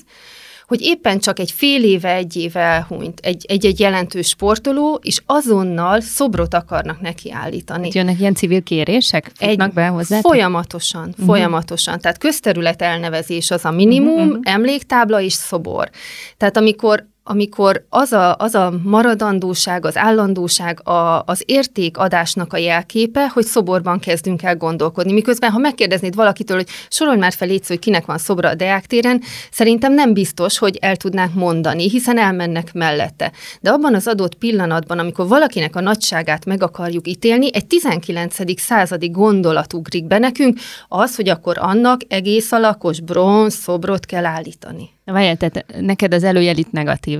hogy 0.67 0.81
éppen 0.81 1.19
csak 1.19 1.39
egy 1.39 1.51
fél 1.51 1.83
éve, 1.83 2.13
egy 2.13 2.35
éve 2.35 2.59
elhunyt 2.59 3.19
egy-egy 3.19 3.79
jelentős 3.79 4.27
sportoló, 4.27 4.99
és 5.03 5.21
azonnal 5.25 6.01
szobrot 6.01 6.53
akarnak 6.53 7.01
neki 7.01 7.31
állítani. 7.31 7.83
Hát 7.83 7.93
jönnek 7.93 8.19
ilyen 8.19 8.33
civil 8.33 8.61
kérések? 8.61 9.31
Egy, 9.37 9.57
be 9.73 9.87
hozzá? 9.87 10.19
Folyamatosan, 10.19 11.07
uh-huh. 11.07 11.25
folyamatosan. 11.25 11.99
Tehát 11.99 12.17
közterület 12.17 12.81
elnevezés 12.81 13.51
az 13.51 13.65
a 13.65 13.71
minimum, 13.71 14.27
uh-huh. 14.27 14.39
emléktábla 14.43 15.21
és 15.21 15.33
szobor. 15.33 15.89
Tehát 16.37 16.57
amikor 16.57 17.07
amikor 17.29 17.85
az 17.89 18.11
a, 18.11 18.35
az 18.35 18.55
a 18.55 18.73
maradandóság, 18.83 19.85
az 19.85 19.97
állandóság 19.97 20.87
a, 20.87 21.23
az 21.25 21.43
értékadásnak 21.45 22.53
a 22.53 22.57
jelképe, 22.57 23.29
hogy 23.29 23.45
szoborban 23.45 23.99
kezdünk 23.99 24.43
el 24.43 24.55
gondolkodni. 24.55 25.13
Miközben, 25.13 25.51
ha 25.51 25.57
megkérdeznéd 25.57 26.15
valakitől, 26.15 26.57
hogy 26.57 26.67
sorolj 26.89 27.17
már 27.17 27.33
fel 27.33 27.47
létsz, 27.47 27.67
hogy 27.67 27.79
kinek 27.79 28.05
van 28.05 28.17
szobra 28.17 28.49
a 28.49 28.55
Deák 28.55 28.85
téren, 28.85 29.21
szerintem 29.51 29.93
nem 29.93 30.13
biztos, 30.13 30.57
hogy 30.57 30.77
el 30.81 30.95
tudnánk 30.95 31.33
mondani, 31.33 31.89
hiszen 31.89 32.17
elmennek 32.17 32.73
mellette. 32.73 33.31
De 33.61 33.69
abban 33.69 33.95
az 33.95 34.07
adott 34.07 34.35
pillanatban, 34.35 34.99
amikor 34.99 35.27
valakinek 35.27 35.75
a 35.75 35.81
nagyságát 35.81 36.45
meg 36.45 36.63
akarjuk 36.63 37.07
ítélni, 37.07 37.49
egy 37.53 37.65
19. 37.65 38.61
századi 38.61 39.09
gondolat 39.09 39.73
ugrik 39.73 40.05
be 40.05 40.17
nekünk, 40.17 40.59
az, 40.87 41.15
hogy 41.15 41.29
akkor 41.29 41.57
annak 41.59 42.01
egész 42.07 42.51
alakos 42.51 42.99
bronz 42.99 43.53
szobrot 43.53 44.05
kell 44.05 44.25
állítani. 44.25 44.95
Várjál, 45.11 45.37
tehát 45.37 45.65
neked 45.79 46.13
az 46.13 46.23
előjel 46.23 46.57
itt 46.57 46.71
negatív. 46.71 47.19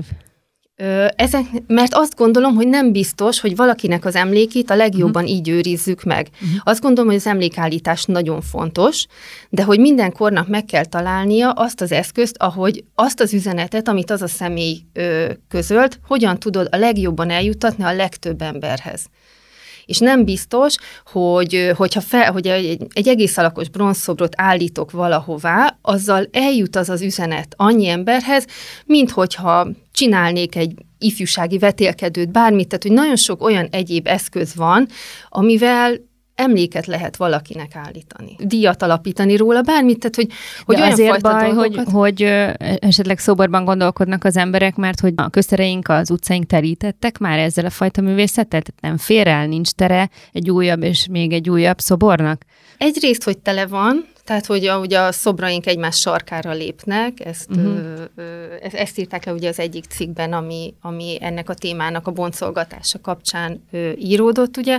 Ö, 0.76 1.06
ezek, 1.16 1.44
mert 1.66 1.94
azt 1.94 2.16
gondolom, 2.16 2.54
hogy 2.54 2.68
nem 2.68 2.92
biztos, 2.92 3.40
hogy 3.40 3.56
valakinek 3.56 4.04
az 4.04 4.14
emlékét 4.14 4.70
a 4.70 4.74
legjobban 4.74 5.22
uh-huh. 5.22 5.36
így 5.36 5.48
őrizzük 5.48 6.02
meg. 6.02 6.28
Uh-huh. 6.32 6.60
Azt 6.62 6.80
gondolom, 6.80 7.10
hogy 7.10 7.18
az 7.18 7.26
emlékállítás 7.26 8.04
nagyon 8.04 8.40
fontos, 8.40 9.06
de 9.48 9.62
hogy 9.62 9.78
minden 9.78 10.12
kornak 10.12 10.48
meg 10.48 10.64
kell 10.64 10.84
találnia 10.84 11.50
azt 11.50 11.80
az 11.80 11.92
eszközt, 11.92 12.36
ahogy 12.38 12.84
azt 12.94 13.20
az 13.20 13.34
üzenetet, 13.34 13.88
amit 13.88 14.10
az 14.10 14.22
a 14.22 14.28
személy 14.28 14.78
ö, 14.92 15.32
közölt, 15.48 16.00
hogyan 16.06 16.38
tudod 16.38 16.68
a 16.70 16.76
legjobban 16.76 17.30
eljutatni 17.30 17.84
a 17.84 17.94
legtöbb 17.94 18.42
emberhez 18.42 19.06
és 19.88 19.98
nem 19.98 20.24
biztos, 20.24 20.74
hogy 21.04 21.72
hogyha 21.76 22.00
fel, 22.00 22.32
hogy 22.32 22.46
egy, 22.46 22.86
egy 22.92 23.08
egész 23.08 23.36
alakos 23.36 23.68
bronzszobrot 23.68 24.32
állítok 24.36 24.90
valahová, 24.90 25.76
azzal 25.82 26.28
eljut 26.32 26.76
az 26.76 26.88
az 26.88 27.02
üzenet 27.02 27.54
annyi 27.56 27.88
emberhez, 27.88 28.46
mint 28.86 29.10
hogyha 29.10 29.68
csinálnék 29.92 30.56
egy 30.56 30.74
ifjúsági 30.98 31.58
vetélkedőt, 31.58 32.30
bármit, 32.30 32.68
tehát 32.68 32.82
hogy 32.82 32.92
nagyon 32.92 33.16
sok 33.16 33.42
olyan 33.42 33.68
egyéb 33.70 34.06
eszköz 34.06 34.54
van, 34.54 34.88
amivel 35.28 35.94
emléket 36.38 36.86
lehet 36.86 37.16
valakinek 37.16 37.74
állítani, 37.74 38.36
díjat 38.38 38.82
alapítani 38.82 39.36
róla, 39.36 39.60
bármit, 39.62 39.98
tehát 39.98 40.14
hogy, 40.16 40.28
hogy 40.64 40.74
De 40.74 40.80
olyan 40.80 40.92
azért 40.92 41.22
baj, 41.22 41.52
dolgokat... 41.52 41.84
hogy, 41.84 41.92
hogy 41.92 42.22
esetleg 42.80 43.18
szoborban 43.18 43.64
gondolkodnak 43.64 44.24
az 44.24 44.36
emberek, 44.36 44.76
mert 44.76 45.00
hogy 45.00 45.12
a 45.16 45.28
köztereink, 45.28 45.88
az 45.88 46.10
utcaink 46.10 46.46
terítettek 46.46 47.18
már 47.18 47.38
ezzel 47.38 47.64
a 47.64 47.70
fajta 47.70 48.00
művészettel, 48.00 48.62
tehát 48.62 48.80
nem 48.80 48.96
fér 48.96 49.26
el, 49.26 49.46
nincs 49.46 49.70
tere 49.70 50.10
egy 50.32 50.50
újabb 50.50 50.82
és 50.82 51.06
még 51.10 51.32
egy 51.32 51.50
újabb 51.50 51.78
szobornak? 51.78 52.42
Egyrészt, 52.78 53.24
hogy 53.24 53.38
tele 53.38 53.66
van, 53.66 54.06
tehát, 54.24 54.46
hogy 54.46 54.66
a, 54.66 54.78
ugye 54.78 54.98
a 54.98 55.12
szobraink 55.12 55.66
egymás 55.66 55.96
sarkára 55.96 56.52
lépnek, 56.52 57.24
ezt, 57.24 57.50
uh-huh. 57.50 57.66
ö, 57.66 58.22
ö, 58.22 58.54
ezt 58.72 58.98
írták 58.98 59.24
le 59.24 59.32
ugye 59.32 59.48
az 59.48 59.58
egyik 59.58 59.84
cikkben, 59.84 60.32
ami, 60.32 60.74
ami 60.80 61.18
ennek 61.20 61.48
a 61.48 61.54
témának 61.54 62.06
a 62.06 62.10
boncolgatása 62.10 63.00
kapcsán 63.00 63.62
ö, 63.70 63.90
íródott, 63.98 64.56
ugye. 64.56 64.78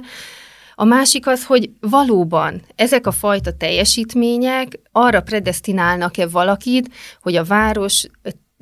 A 0.80 0.86
másik 0.86 1.28
az, 1.28 1.46
hogy 1.46 1.70
valóban 1.80 2.62
ezek 2.76 3.08
a 3.08 3.12
fajta 3.12 3.52
teljesítmények 3.52 4.80
arra 4.92 5.22
predestinálnak-e 5.22 6.28
valakit, 6.28 6.94
hogy 7.22 7.36
a 7.36 7.44
város 7.44 8.08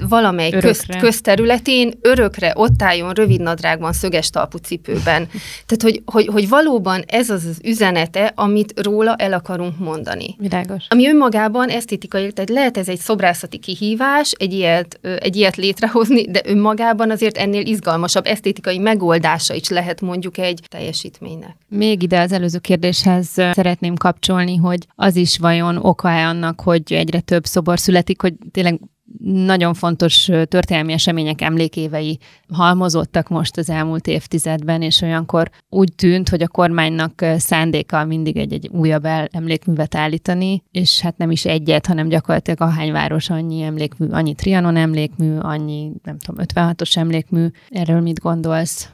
valamely 0.10 0.50
közt, 0.50 0.98
közterületén 0.98 1.94
örökre 2.02 2.54
ott 2.56 2.82
álljon 2.82 3.14
rövid 3.14 3.42
nadrágban, 3.42 3.94
szöges 3.94 4.30
talpú 4.30 4.58
cipőben. 4.58 5.28
Tehát, 5.66 5.82
hogy, 5.82 6.02
hogy, 6.06 6.28
hogy 6.28 6.50
valóban 6.50 7.04
ez 7.08 7.30
az 7.30 7.46
az 7.46 7.60
üzenete, 7.64 8.32
amit 8.36 8.74
róla 8.82 9.16
el 9.16 9.34
akarunk 9.34 9.80
mondani. 9.80 10.36
Világos. 10.38 10.86
Ami 10.90 11.08
önmagában 11.08 11.70
esztétikai, 11.70 12.32
tehát 12.32 12.50
lehet 12.50 12.78
ez 12.78 12.88
egy 12.88 13.00
szobrászati 13.00 13.58
kihívás, 13.58 14.32
egy 14.32 14.54
ilyet, 14.54 15.00
egy 15.02 15.36
ilyet 15.36 15.56
létrehozni, 15.56 16.32
de 16.32 16.42
önmagában 16.46 17.12
azért 17.12 17.38
ennél 17.38 17.66
izgalmasabb 17.66 18.26
esztétikai 18.26 18.78
megoldása 18.78 19.54
is 19.54 19.70
lehet 19.70 20.02
mondjuk 20.02 20.38
egy 20.38 20.62
teljesítménynek. 20.68 21.56
Még 21.68 22.04
ide 22.04 22.20
az 22.20 22.32
előző 22.32 22.58
kérdéshez 22.58 23.28
szeretném 23.28 23.96
kapcsolni, 23.96 24.56
hogy 24.56 24.88
az 24.96 25.16
is 25.16 25.38
vajon 25.38 25.78
oka-e 25.78 26.28
annak, 26.28 26.62
hogy 26.62 26.82
egyre 26.94 27.20
több 27.20 27.46
szobor 27.46 27.80
születik, 27.80 28.22
hogy 28.22 28.34
tényleg 28.52 28.80
nagyon 29.24 29.74
fontos 29.74 30.30
történelmi 30.46 30.94
események 30.94 31.42
emlékévei 31.42 32.20
halmozottak 32.54 33.30
most 33.30 33.58
az 33.58 33.70
elmúlt 33.70 34.08
évtizedben, 34.08 34.82
és 34.82 35.02
olyankor 35.02 35.50
úgy 35.70 35.94
tűnt, 35.96 36.30
hogy 36.30 36.42
a 36.42 36.48
kormánynak 36.48 37.26
szándéka 37.38 38.06
mindig 38.06 38.38
egy-egy 38.38 38.68
újabb 38.68 39.06
emlékművet 39.32 39.96
állítani, 39.96 40.64
és 40.72 41.00
hát 41.00 41.18
nem 41.18 41.32
is 41.32 41.46
egyet, 41.46 41.86
hanem 41.86 42.08
gyakorlatilag 42.08 42.62
ahány 42.62 42.92
város 42.92 43.30
annyi 43.30 43.62
emlékmű, 43.62 44.08
annyi 44.10 44.34
Trianon 44.34 44.76
emlékmű, 44.76 45.38
annyi, 45.38 45.92
nem 46.04 46.18
tudom, 46.18 46.46
56-os 46.54 46.98
emlékmű. 46.98 47.48
Erről 47.70 48.02
mit 48.02 48.20
gondolsz? 48.20 48.90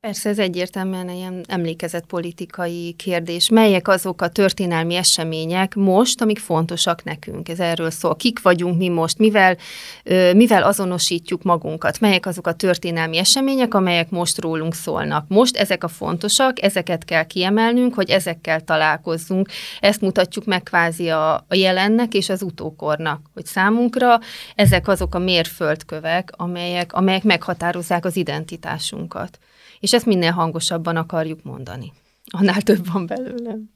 Persze 0.00 0.28
ez 0.28 0.38
egyértelműen 0.38 1.08
ilyen 1.08 1.44
emlékezett 1.48 2.06
politikai 2.06 2.92
kérdés. 2.92 3.48
Melyek 3.48 3.88
azok 3.88 4.22
a 4.22 4.28
történelmi 4.28 4.94
események 4.94 5.74
most, 5.74 6.20
amik 6.20 6.38
fontosak 6.38 7.04
nekünk? 7.04 7.48
Ez 7.48 7.60
erről 7.60 7.90
szól. 7.90 8.16
Kik 8.16 8.42
vagyunk 8.42 8.78
mi 8.78 8.88
most? 8.88 9.18
Mivel, 9.18 9.56
mivel 10.34 10.62
azonosítjuk 10.62 11.42
magunkat? 11.42 12.00
Melyek 12.00 12.26
azok 12.26 12.46
a 12.46 12.52
történelmi 12.52 13.16
események, 13.16 13.74
amelyek 13.74 14.10
most 14.10 14.40
rólunk 14.40 14.74
szólnak? 14.74 15.28
Most 15.28 15.56
ezek 15.56 15.84
a 15.84 15.88
fontosak, 15.88 16.62
ezeket 16.62 17.04
kell 17.04 17.24
kiemelnünk, 17.24 17.94
hogy 17.94 18.10
ezekkel 18.10 18.60
találkozzunk. 18.60 19.48
Ezt 19.80 20.00
mutatjuk 20.00 20.44
meg 20.44 20.62
kvázi 20.62 21.08
a, 21.08 21.34
a 21.34 21.54
jelennek 21.54 22.14
és 22.14 22.28
az 22.28 22.42
utókornak, 22.42 23.20
hogy 23.34 23.46
számunkra 23.46 24.18
ezek 24.54 24.88
azok 24.88 25.14
a 25.14 25.18
mérföldkövek, 25.18 26.30
amelyek, 26.36 26.92
amelyek 26.92 27.22
meghatározzák 27.22 28.04
az 28.04 28.16
identitásunkat 28.16 29.38
és 29.80 29.92
ezt 29.92 30.06
minél 30.06 30.30
hangosabban 30.30 30.96
akarjuk 30.96 31.42
mondani. 31.42 31.92
Annál 32.30 32.62
több 32.62 32.92
van 32.92 33.06
belőlem. 33.06 33.70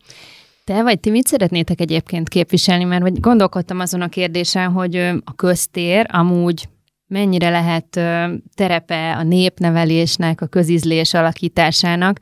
Te 0.65 0.83
vagy 0.83 1.01
ti 1.01 1.11
mit 1.11 1.27
szeretnétek 1.27 1.81
egyébként 1.81 2.29
képviselni? 2.29 2.85
Mert 2.85 3.03
vagy 3.03 3.21
gondolkodtam 3.21 3.81
azon 3.81 4.01
a 4.01 4.09
kérdésen, 4.09 4.71
hogy 4.73 4.97
a 5.25 5.35
köztér 5.37 6.07
amúgy 6.13 6.69
mennyire 7.07 7.51
lehet 7.51 8.01
terepe 8.55 9.13
a 9.13 9.23
népnevelésnek, 9.23 10.41
a 10.41 10.47
közizlés 10.47 11.15
alakításának, 11.15 12.19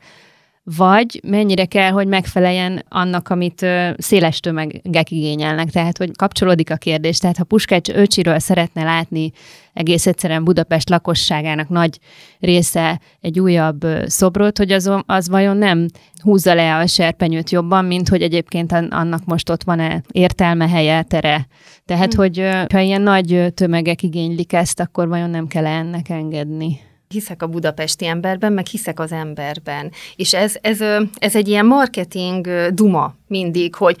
vagy 0.63 1.21
mennyire 1.23 1.65
kell, 1.65 1.89
hogy 1.91 2.07
megfeleljen 2.07 2.85
annak, 2.89 3.29
amit 3.29 3.65
széles 3.97 4.39
tömegek 4.39 5.11
igényelnek. 5.11 5.69
Tehát, 5.69 5.97
hogy 5.97 6.11
kapcsolódik 6.15 6.71
a 6.71 6.75
kérdés. 6.75 7.17
Tehát, 7.17 7.37
ha 7.37 7.43
Puskács 7.43 7.89
Öcsiről 7.89 8.39
szeretne 8.39 8.83
látni 8.83 9.31
egész 9.73 10.07
egyszerűen 10.07 10.43
Budapest 10.43 10.89
lakosságának 10.89 11.69
nagy 11.69 11.99
része 12.39 12.99
egy 13.21 13.39
újabb 13.39 13.85
szobrot, 14.05 14.57
hogy 14.57 14.71
az, 14.71 14.91
az 15.05 15.29
vajon 15.29 15.57
nem 15.57 15.85
húzza 16.21 16.53
le 16.53 16.75
a 16.75 16.87
serpenyőt 16.87 17.49
jobban, 17.49 17.85
mint 17.85 18.09
hogy 18.09 18.21
egyébként 18.21 18.71
annak 18.71 19.25
most 19.25 19.49
ott 19.49 19.63
van-e 19.63 20.01
értelme, 20.11 20.67
helye, 20.67 21.03
tere. 21.03 21.47
Tehát, 21.85 22.13
hmm. 22.13 22.23
hogy 22.23 22.49
ha 22.71 22.79
ilyen 22.79 23.01
nagy 23.01 23.53
tömegek 23.53 24.03
igénylik 24.03 24.53
ezt, 24.53 24.79
akkor 24.79 25.07
vajon 25.07 25.29
nem 25.29 25.47
kell 25.47 25.65
ennek 25.65 26.09
engedni? 26.09 26.79
Hiszek 27.11 27.41
a 27.41 27.47
budapesti 27.47 28.05
emberben, 28.05 28.53
meg 28.53 28.65
hiszek 28.65 28.99
az 28.99 29.11
emberben. 29.11 29.91
És 30.15 30.33
ez, 30.33 30.55
ez, 30.61 30.79
ez 31.15 31.35
egy 31.35 31.47
ilyen 31.47 31.65
marketing 31.65 32.47
duma 32.73 33.15
mindig, 33.27 33.75
hogy 33.75 33.97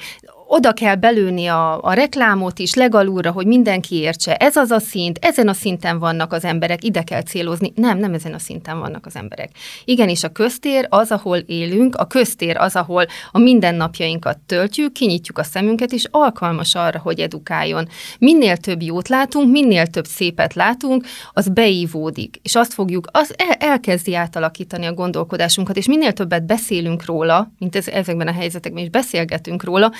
oda 0.53 0.73
kell 0.73 0.95
belőni 0.95 1.47
a, 1.47 1.83
a 1.83 1.93
reklámot 1.93 2.59
is 2.59 2.73
legalulra, 2.73 3.31
hogy 3.31 3.45
mindenki 3.45 3.95
értse. 3.95 4.35
Ez 4.35 4.55
az 4.55 4.71
a 4.71 4.79
szint, 4.79 5.17
ezen 5.21 5.47
a 5.47 5.53
szinten 5.53 5.99
vannak 5.99 6.33
az 6.33 6.43
emberek, 6.43 6.83
ide 6.83 7.03
kell 7.03 7.21
célozni. 7.21 7.71
Nem, 7.75 7.97
nem 7.97 8.13
ezen 8.13 8.33
a 8.33 8.39
szinten 8.39 8.79
vannak 8.79 9.05
az 9.05 9.15
emberek. 9.15 9.49
Igenis, 9.85 10.23
a 10.23 10.29
köztér 10.29 10.87
az, 10.89 11.11
ahol 11.11 11.37
élünk, 11.37 11.95
a 11.95 12.05
köztér 12.05 12.57
az, 12.57 12.75
ahol 12.75 13.05
a 13.31 13.39
mindennapjainkat 13.39 14.37
töltjük, 14.45 14.91
kinyitjuk 14.91 15.37
a 15.37 15.43
szemünket, 15.43 15.91
és 15.91 16.05
alkalmas 16.11 16.75
arra, 16.75 16.99
hogy 16.99 17.19
edukáljon. 17.19 17.87
Minél 18.19 18.57
több 18.57 18.81
jót 18.81 19.07
látunk, 19.07 19.51
minél 19.51 19.87
több 19.87 20.05
szépet 20.05 20.53
látunk, 20.53 21.05
az 21.33 21.47
beívódik, 21.47 22.39
és 22.41 22.55
azt 22.55 22.73
fogjuk, 22.73 23.07
az 23.11 23.33
el, 23.37 23.69
elkezdi 23.69 24.15
átalakítani 24.15 24.85
a 24.85 24.93
gondolkodásunkat, 24.93 25.77
és 25.77 25.87
minél 25.87 26.13
többet 26.13 26.45
beszélünk 26.45 27.05
róla, 27.05 27.51
mint 27.59 27.75
ez, 27.75 27.87
ezekben 27.87 28.27
a 28.27 28.33
helyzetekben 28.33 28.83
is 28.83 28.89
beszélgetünk 28.89 29.63
róla, 29.63 29.91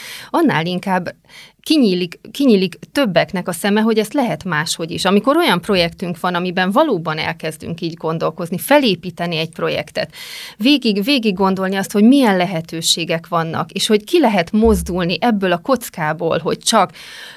annál 0.41 0.65
inkább 0.65 1.15
kinyílik, 1.61 2.19
kinyílik 2.31 2.79
többeknek 2.91 3.47
a 3.47 3.51
szeme, 3.51 3.81
hogy 3.81 3.97
ezt 3.97 4.13
lehet 4.13 4.43
máshogy 4.43 4.91
is. 4.91 5.05
Amikor 5.05 5.37
olyan 5.37 5.61
projektünk 5.61 6.19
van, 6.19 6.35
amiben 6.35 6.71
valóban 6.71 7.17
elkezdünk 7.17 7.81
így 7.81 7.93
gondolkozni, 7.93 8.57
felépíteni 8.57 9.37
egy 9.37 9.49
projektet, 9.49 10.13
végig, 10.57 11.03
végig 11.03 11.33
gondolni 11.33 11.75
azt, 11.75 11.91
hogy 11.91 12.03
milyen 12.03 12.37
lehetőségek 12.37 13.27
vannak, 13.27 13.71
és 13.71 13.87
hogy 13.87 14.03
ki 14.03 14.19
lehet 14.19 14.51
mozdulni 14.51 15.17
ebből 15.19 15.51
a 15.51 15.57
kockából, 15.57 16.37
hogy 16.37 16.57
csak 16.57 16.91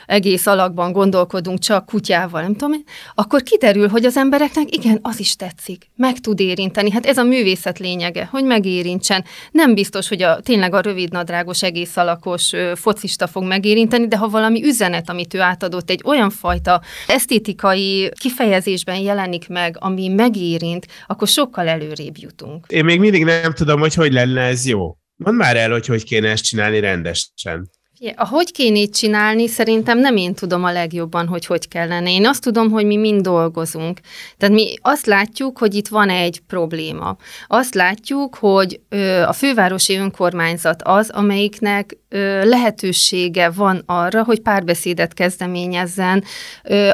egész 0.07 0.47
alakban 0.47 0.93
gondolkodunk, 0.93 1.59
csak 1.59 1.87
kutyával, 1.87 2.43
nem 2.43 2.57
tudom 2.57 2.85
akkor 3.15 3.43
kiderül, 3.43 3.89
hogy 3.89 4.05
az 4.05 4.17
embereknek 4.17 4.77
igen, 4.77 4.99
az 5.03 5.21
is 5.21 5.37
tetszik, 5.37 5.91
meg 5.97 6.19
tud 6.19 6.41
érinteni. 6.41 6.91
Hát 6.91 7.07
ez 7.07 7.19
a 7.19 7.23
művészet 7.23 7.79
lényege, 7.79 8.29
hogy 8.31 8.45
megérintsen. 8.45 9.25
Nem 9.51 9.75
biztos, 9.75 10.09
hogy 10.09 10.23
a, 10.23 10.41
tényleg 10.41 10.75
a 10.75 10.81
rövidnadrágos, 10.81 11.63
egész 11.63 11.97
alakos 11.97 12.53
focista 12.95 13.27
fog 13.27 13.45
megérinteni, 13.45 14.09
de 14.09 14.17
ha 14.17 14.29
valami 14.29 14.65
üzenet, 14.65 15.09
amit 15.09 15.35
ő 15.35 15.41
átadott, 15.41 15.91
egy 15.91 16.01
olyan 16.05 16.31
fajta 16.31 16.83
esztétikai 17.07 18.11
kifejezésben 18.21 18.97
jelenik 18.97 19.49
meg, 19.49 19.77
ami 19.79 20.09
megérint, 20.09 20.87
akkor 21.07 21.29
sokkal 21.29 21.69
előrébb 21.69 22.17
jutunk. 22.19 22.67
Én 22.69 22.85
még 22.85 23.01
mindig 23.01 23.25
nem 23.25 23.53
tudom, 23.53 23.81
hogy 23.81 23.95
hogy 23.95 24.13
lenne 24.13 24.41
ez 24.41 24.67
jó. 24.67 24.97
Mondd 25.17 25.37
már 25.37 25.57
el, 25.57 25.71
hogy 25.71 25.87
hogy 25.87 26.05
kéne 26.05 26.31
ezt 26.31 26.45
csinálni 26.45 26.81
rendesen. 26.81 27.71
A 28.17 28.27
hogy 28.27 28.53
kéne 28.53 28.79
így 28.79 28.91
csinálni, 28.91 29.49
szerintem 29.49 29.99
nem 29.99 30.17
én 30.17 30.35
tudom 30.35 30.65
a 30.65 30.73
legjobban, 30.73 31.27
hogy 31.27 31.47
hogy 31.47 31.69
kellene. 31.69 32.11
Én 32.11 32.27
azt 32.27 32.43
tudom, 32.43 32.71
hogy 32.71 32.87
mi 32.87 32.97
mind 32.97 33.21
dolgozunk. 33.21 34.01
Tehát 34.37 34.55
mi 34.55 34.75
azt 34.81 35.07
látjuk, 35.07 35.59
hogy 35.59 35.75
itt 35.75 35.89
van 35.89 36.09
egy 36.09 36.41
probléma. 36.47 37.17
Azt 37.47 37.75
látjuk, 37.75 38.35
hogy 38.35 38.81
ö, 38.89 39.23
a 39.23 39.33
fővárosi 39.33 39.97
önkormányzat 39.97 40.83
az, 40.83 41.11
amelyiknek 41.11 41.97
lehetősége 42.43 43.51
van 43.51 43.83
arra, 43.87 44.25
hogy 44.25 44.41
párbeszédet 44.41 45.15
kezdeményezzen 45.15 46.25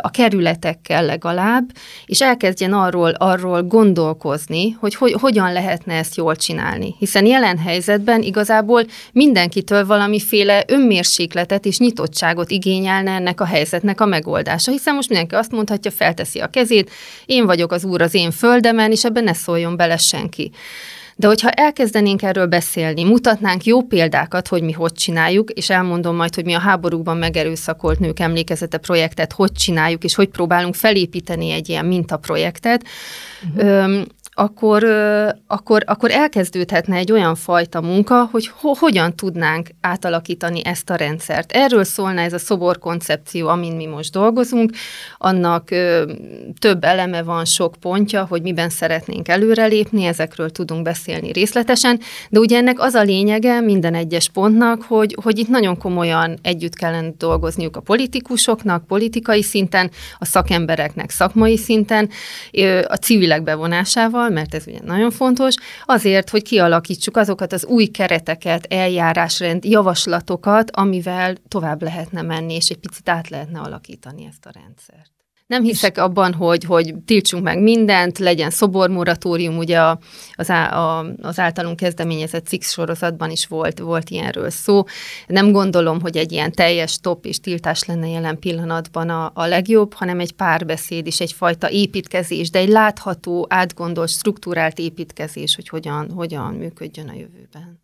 a 0.00 0.10
kerületekkel 0.10 1.04
legalább, 1.04 1.70
és 2.06 2.20
elkezdjen 2.20 2.72
arról, 2.72 3.10
arról 3.10 3.62
gondolkozni, 3.62 4.70
hogy, 4.70 4.94
hogy 4.94 5.12
hogyan 5.12 5.52
lehetne 5.52 5.94
ezt 5.94 6.16
jól 6.16 6.36
csinálni. 6.36 6.94
Hiszen 6.98 7.26
jelen 7.26 7.58
helyzetben 7.58 8.22
igazából 8.22 8.84
mindenkitől 9.12 9.86
valamiféle 9.86 10.64
önmér 10.66 11.00
mérsékletet 11.00 11.64
és 11.64 11.78
nyitottságot 11.78 12.50
igényelne 12.50 13.10
ennek 13.10 13.40
a 13.40 13.44
helyzetnek 13.44 14.00
a 14.00 14.06
megoldása, 14.06 14.70
hiszen 14.70 14.94
most 14.94 15.08
mindenki 15.08 15.34
azt 15.34 15.50
mondhatja, 15.50 15.90
felteszi 15.90 16.38
a 16.38 16.46
kezét, 16.46 16.90
én 17.26 17.46
vagyok 17.46 17.72
az 17.72 17.84
úr 17.84 18.02
az 18.02 18.14
én 18.14 18.30
földemen, 18.30 18.90
és 18.90 19.04
ebben 19.04 19.24
ne 19.24 19.32
szóljon 19.32 19.76
bele 19.76 19.96
senki. 19.96 20.50
De 21.20 21.26
hogyha 21.26 21.50
elkezdenénk 21.50 22.22
erről 22.22 22.46
beszélni, 22.46 23.04
mutatnánk 23.04 23.64
jó 23.64 23.82
példákat, 23.82 24.48
hogy 24.48 24.62
mi 24.62 24.72
hogy 24.72 24.92
csináljuk, 24.92 25.50
és 25.50 25.70
elmondom 25.70 26.16
majd, 26.16 26.34
hogy 26.34 26.44
mi 26.44 26.52
a 26.52 26.58
háborúkban 26.58 27.16
megerőszakolt 27.16 27.98
nők 27.98 28.20
emlékezete 28.20 28.78
projektet 28.78 29.32
hogy 29.32 29.52
csináljuk, 29.52 30.04
és 30.04 30.14
hogy 30.14 30.28
próbálunk 30.28 30.74
felépíteni 30.74 31.50
egy 31.50 31.68
ilyen 31.68 31.86
mintaprojektet, 31.86 32.84
uh-huh 33.54 34.02
akkor, 34.40 34.84
akkor, 35.46 35.82
akkor 35.86 36.10
elkezdődhetne 36.10 36.96
egy 36.96 37.12
olyan 37.12 37.34
fajta 37.34 37.80
munka, 37.80 38.28
hogy 38.30 38.50
ho- 38.60 38.78
hogyan 38.78 39.16
tudnánk 39.16 39.68
átalakítani 39.80 40.64
ezt 40.64 40.90
a 40.90 40.94
rendszert. 40.94 41.52
Erről 41.52 41.84
szólna 41.84 42.20
ez 42.20 42.32
a 42.32 42.38
szobor 42.38 42.78
koncepció, 42.78 43.48
amin 43.48 43.76
mi 43.76 43.86
most 43.86 44.12
dolgozunk. 44.12 44.70
Annak 45.18 45.70
ö, 45.70 46.12
több 46.58 46.84
eleme 46.84 47.22
van, 47.22 47.44
sok 47.44 47.74
pontja, 47.80 48.26
hogy 48.28 48.42
miben 48.42 48.68
szeretnénk 48.68 49.28
előrelépni, 49.28 50.04
ezekről 50.04 50.50
tudunk 50.50 50.82
beszélni 50.82 51.32
részletesen, 51.32 52.00
de 52.30 52.38
ugye 52.38 52.56
ennek 52.56 52.80
az 52.80 52.94
a 52.94 53.02
lényege 53.02 53.60
minden 53.60 53.94
egyes 53.94 54.28
pontnak, 54.28 54.82
hogy, 54.82 55.16
hogy 55.22 55.38
itt 55.38 55.48
nagyon 55.48 55.78
komolyan 55.78 56.38
együtt 56.42 56.74
kellene 56.74 57.12
dolgozniuk 57.18 57.76
a 57.76 57.80
politikusoknak, 57.80 58.86
politikai 58.86 59.42
szinten, 59.42 59.90
a 60.18 60.24
szakembereknek 60.24 61.10
szakmai 61.10 61.56
szinten, 61.56 62.08
a 62.86 62.94
civilek 62.94 63.42
bevonásával, 63.42 64.28
mert 64.30 64.54
ez 64.54 64.66
ugye 64.66 64.80
nagyon 64.84 65.10
fontos, 65.10 65.54
azért, 65.84 66.30
hogy 66.30 66.42
kialakítsuk 66.42 67.16
azokat 67.16 67.52
az 67.52 67.64
új 67.64 67.86
kereteket, 67.86 68.66
eljárásrend, 68.66 69.64
javaslatokat, 69.64 70.70
amivel 70.70 71.34
tovább 71.48 71.82
lehetne 71.82 72.22
menni, 72.22 72.54
és 72.54 72.68
egy 72.68 72.78
picit 72.78 73.08
át 73.08 73.28
lehetne 73.28 73.60
alakítani 73.60 74.24
ezt 74.24 74.46
a 74.46 74.50
rendszert. 74.54 75.19
Nem 75.50 75.62
hiszek 75.62 75.98
abban, 75.98 76.34
hogy, 76.34 76.64
hogy 76.64 76.94
tiltsunk 77.04 77.42
meg 77.42 77.62
mindent, 77.62 78.18
legyen 78.18 78.50
szobormoratórium, 78.50 79.56
ugye 79.56 79.80
az, 80.32 80.50
á, 80.50 80.78
a, 80.78 81.14
az 81.20 81.38
általunk 81.38 81.76
kezdeményezett 81.76 82.46
cikk 82.46 82.62
sorozatban 82.62 83.30
is 83.30 83.46
volt, 83.46 83.78
volt 83.78 84.10
ilyenről 84.10 84.50
szó. 84.50 84.84
Nem 85.26 85.52
gondolom, 85.52 86.00
hogy 86.00 86.16
egy 86.16 86.32
ilyen 86.32 86.52
teljes 86.52 86.98
top 87.00 87.24
és 87.24 87.40
tiltás 87.40 87.84
lenne 87.84 88.08
jelen 88.08 88.38
pillanatban 88.38 89.08
a, 89.08 89.30
a 89.34 89.46
legjobb, 89.46 89.92
hanem 89.92 90.20
egy 90.20 90.32
párbeszéd 90.32 91.06
és 91.06 91.20
egyfajta 91.20 91.70
építkezés, 91.70 92.50
de 92.50 92.58
egy 92.58 92.68
látható, 92.68 93.46
átgondolt, 93.48 94.08
struktúrált 94.08 94.78
építkezés, 94.78 95.54
hogy 95.54 95.68
hogyan, 95.68 96.10
hogyan 96.10 96.54
működjön 96.54 97.08
a 97.08 97.14
jövőben. 97.14 97.80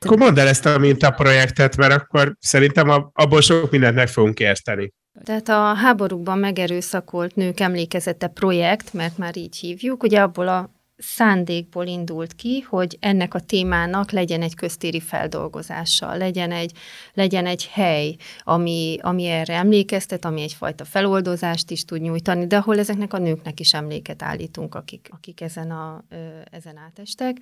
Akkor 0.00 0.18
mondd 0.18 0.38
el 0.38 0.48
ezt 0.48 0.66
a 0.66 0.78
mintaprojektet, 0.78 1.76
mert 1.76 1.92
akkor 1.92 2.36
szerintem 2.40 3.10
abból 3.12 3.40
sok 3.40 3.70
mindent 3.70 3.94
meg 3.94 4.08
fogunk 4.08 4.40
érteni. 4.40 4.92
Tehát 5.24 5.48
a 5.48 5.74
háborúkban 5.74 6.38
megerőszakolt 6.38 7.34
nők 7.34 7.60
emlékezete 7.60 8.26
projekt, 8.26 8.92
mert 8.92 9.18
már 9.18 9.36
így 9.36 9.56
hívjuk, 9.56 10.02
ugye 10.02 10.20
abból 10.20 10.48
a 10.48 10.70
szándékból 10.98 11.86
indult 11.86 12.34
ki, 12.34 12.60
hogy 12.60 12.96
ennek 13.00 13.34
a 13.34 13.40
témának 13.40 14.10
legyen 14.10 14.42
egy 14.42 14.54
köztéri 14.54 15.00
feldolgozása, 15.00 16.16
legyen 16.16 16.52
egy, 16.52 16.72
legyen 17.14 17.46
egy 17.46 17.66
hely, 17.66 18.16
ami, 18.42 18.98
ami 19.00 19.24
erre 19.26 19.54
emlékeztet, 19.54 20.24
ami 20.24 20.42
egyfajta 20.42 20.84
feloldozást 20.84 21.70
is 21.70 21.84
tud 21.84 22.00
nyújtani, 22.00 22.46
de 22.46 22.56
ahol 22.56 22.78
ezeknek 22.78 23.12
a 23.12 23.18
nőknek 23.18 23.60
is 23.60 23.74
emléket 23.74 24.22
állítunk, 24.22 24.74
akik, 24.74 25.08
akik 25.12 25.40
ezen, 25.40 25.70
a, 25.70 26.04
ezen 26.50 26.76
átestek. 26.76 27.36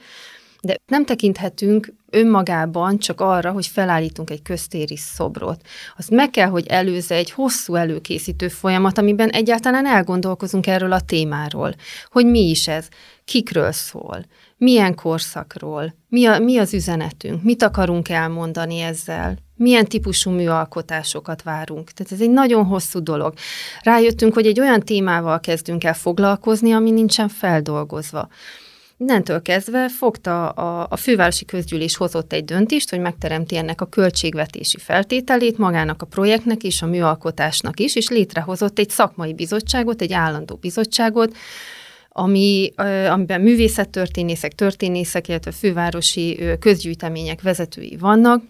De 0.66 0.76
nem 0.86 1.04
tekinthetünk 1.04 1.92
önmagában 2.10 2.98
csak 2.98 3.20
arra, 3.20 3.50
hogy 3.50 3.66
felállítunk 3.66 4.30
egy 4.30 4.42
köztéri 4.42 4.96
szobrot. 4.96 5.60
Azt 5.96 6.10
meg 6.10 6.30
kell, 6.30 6.48
hogy 6.48 6.66
előzze 6.66 7.14
egy 7.14 7.30
hosszú 7.30 7.74
előkészítő 7.74 8.48
folyamat, 8.48 8.98
amiben 8.98 9.28
egyáltalán 9.28 9.86
elgondolkozunk 9.86 10.66
erről 10.66 10.92
a 10.92 11.00
témáról, 11.00 11.74
hogy 12.10 12.26
mi 12.26 12.50
is 12.50 12.68
ez, 12.68 12.88
kikről 13.24 13.72
szól, 13.72 14.24
milyen 14.56 14.94
korszakról, 14.94 15.94
mi, 16.08 16.26
a, 16.26 16.38
mi 16.38 16.58
az 16.58 16.74
üzenetünk, 16.74 17.42
mit 17.42 17.62
akarunk 17.62 18.08
elmondani 18.08 18.80
ezzel, 18.80 19.36
milyen 19.54 19.86
típusú 19.86 20.30
műalkotásokat 20.30 21.42
várunk. 21.42 21.90
Tehát 21.90 22.12
ez 22.12 22.20
egy 22.20 22.30
nagyon 22.30 22.64
hosszú 22.64 23.02
dolog. 23.02 23.34
Rájöttünk, 23.82 24.34
hogy 24.34 24.46
egy 24.46 24.60
olyan 24.60 24.80
témával 24.80 25.40
kezdünk 25.40 25.84
el 25.84 25.94
foglalkozni, 25.94 26.72
ami 26.72 26.90
nincsen 26.90 27.28
feldolgozva. 27.28 28.28
Innentől 28.98 29.42
kezdve 29.42 29.88
fogta 29.88 30.48
a, 30.48 30.86
a 30.90 30.96
fővárosi 30.96 31.44
közgyűlés 31.44 31.96
hozott 31.96 32.32
egy 32.32 32.44
döntést, 32.44 32.90
hogy 32.90 33.00
megteremti 33.00 33.56
ennek 33.56 33.80
a 33.80 33.86
költségvetési 33.86 34.78
feltételét 34.78 35.58
magának 35.58 36.02
a 36.02 36.06
projektnek 36.06 36.62
és 36.62 36.82
a 36.82 36.86
műalkotásnak 36.86 37.80
is, 37.80 37.96
és 37.96 38.08
létrehozott 38.08 38.78
egy 38.78 38.90
szakmai 38.90 39.34
bizottságot, 39.34 40.02
egy 40.02 40.12
állandó 40.12 40.56
bizottságot, 40.60 41.36
ami, 42.08 42.72
amiben 43.08 43.40
művészettörténészek, 43.40 44.52
történészek, 44.52 45.28
illetve 45.28 45.50
fővárosi 45.50 46.40
közgyűjtemények 46.60 47.42
vezetői 47.42 47.96
vannak, 48.00 48.42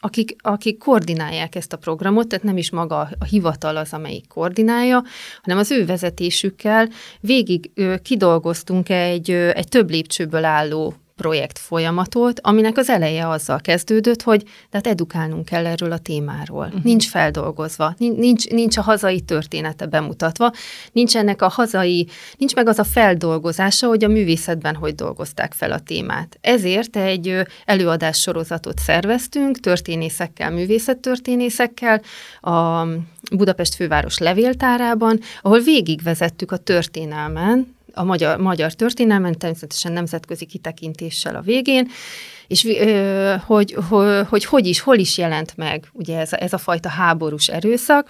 akik, 0.00 0.36
akik 0.38 0.78
koordinálják 0.78 1.54
ezt 1.54 1.72
a 1.72 1.76
programot, 1.76 2.28
tehát 2.28 2.44
nem 2.44 2.56
is 2.56 2.70
maga 2.70 3.08
a 3.18 3.24
hivatal 3.24 3.76
az, 3.76 3.92
amelyik 3.92 4.28
koordinálja, 4.28 5.04
hanem 5.42 5.58
az 5.58 5.70
ő 5.70 5.86
vezetésükkel 5.86 6.88
végig 7.20 7.70
kidolgoztunk 8.02 8.88
egy, 8.88 9.30
egy 9.30 9.68
több 9.68 9.90
lépcsőből 9.90 10.44
álló 10.44 10.94
projekt 11.16 11.58
folyamatot, 11.58 12.40
aminek 12.42 12.76
az 12.76 12.88
eleje 12.88 13.28
azzal 13.28 13.60
kezdődött, 13.60 14.22
hogy 14.22 14.42
tehát 14.70 14.86
edukálnunk 14.86 15.44
kell 15.44 15.66
erről 15.66 15.92
a 15.92 15.98
témáról. 15.98 16.64
Uh-huh. 16.66 16.82
Nincs 16.82 17.08
feldolgozva, 17.08 17.94
nincs, 17.98 18.48
nincs 18.48 18.76
a 18.76 18.82
hazai 18.82 19.20
története 19.20 19.86
bemutatva, 19.86 20.52
nincs 20.92 21.16
ennek 21.16 21.42
a 21.42 21.48
hazai, 21.48 22.08
nincs 22.36 22.54
meg 22.54 22.68
az 22.68 22.78
a 22.78 22.84
feldolgozása, 22.84 23.86
hogy 23.86 24.04
a 24.04 24.08
művészetben 24.08 24.74
hogy 24.74 24.94
dolgozták 24.94 25.52
fel 25.52 25.72
a 25.72 25.78
témát. 25.78 26.38
Ezért 26.40 26.96
egy 26.96 27.42
előadás 27.64 28.18
sorozatot 28.18 28.78
szerveztünk, 28.78 29.60
történészekkel, 29.60 30.50
művészettörténészekkel, 30.50 32.02
a 32.40 32.86
Budapest 33.36 33.74
főváros 33.74 34.18
levéltárában, 34.18 35.20
ahol 35.42 35.60
végigvezettük 35.60 36.52
a 36.52 36.56
történelmen, 36.56 37.75
a 37.98 38.04
magyar, 38.04 38.38
magyar 38.38 38.72
történelmen, 38.72 39.38
természetesen 39.38 39.92
nemzetközi 39.92 40.46
kitekintéssel 40.46 41.36
a 41.36 41.40
végén, 41.40 41.88
és 42.46 42.66
hogy, 43.46 43.76
hogy, 43.88 44.24
hogy 44.28 44.44
hogy 44.44 44.66
is, 44.66 44.80
hol 44.80 44.96
is 44.96 45.18
jelent 45.18 45.56
meg 45.56 45.88
ugye 45.92 46.18
ez 46.18 46.32
ez 46.32 46.52
a 46.52 46.58
fajta 46.58 46.88
háborús 46.88 47.48
erőszak, 47.48 48.08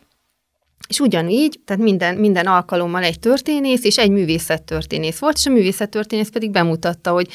és 0.88 1.00
ugyanígy, 1.00 1.60
tehát 1.64 1.82
minden, 1.82 2.14
minden 2.14 2.46
alkalommal 2.46 3.02
egy 3.02 3.18
történész 3.18 3.84
és 3.84 3.98
egy 3.98 4.10
művészettörténész 4.10 5.18
volt, 5.18 5.36
és 5.36 5.46
a 5.46 5.50
művészettörténész 5.50 6.28
pedig 6.28 6.50
bemutatta, 6.50 7.10
hogy 7.10 7.28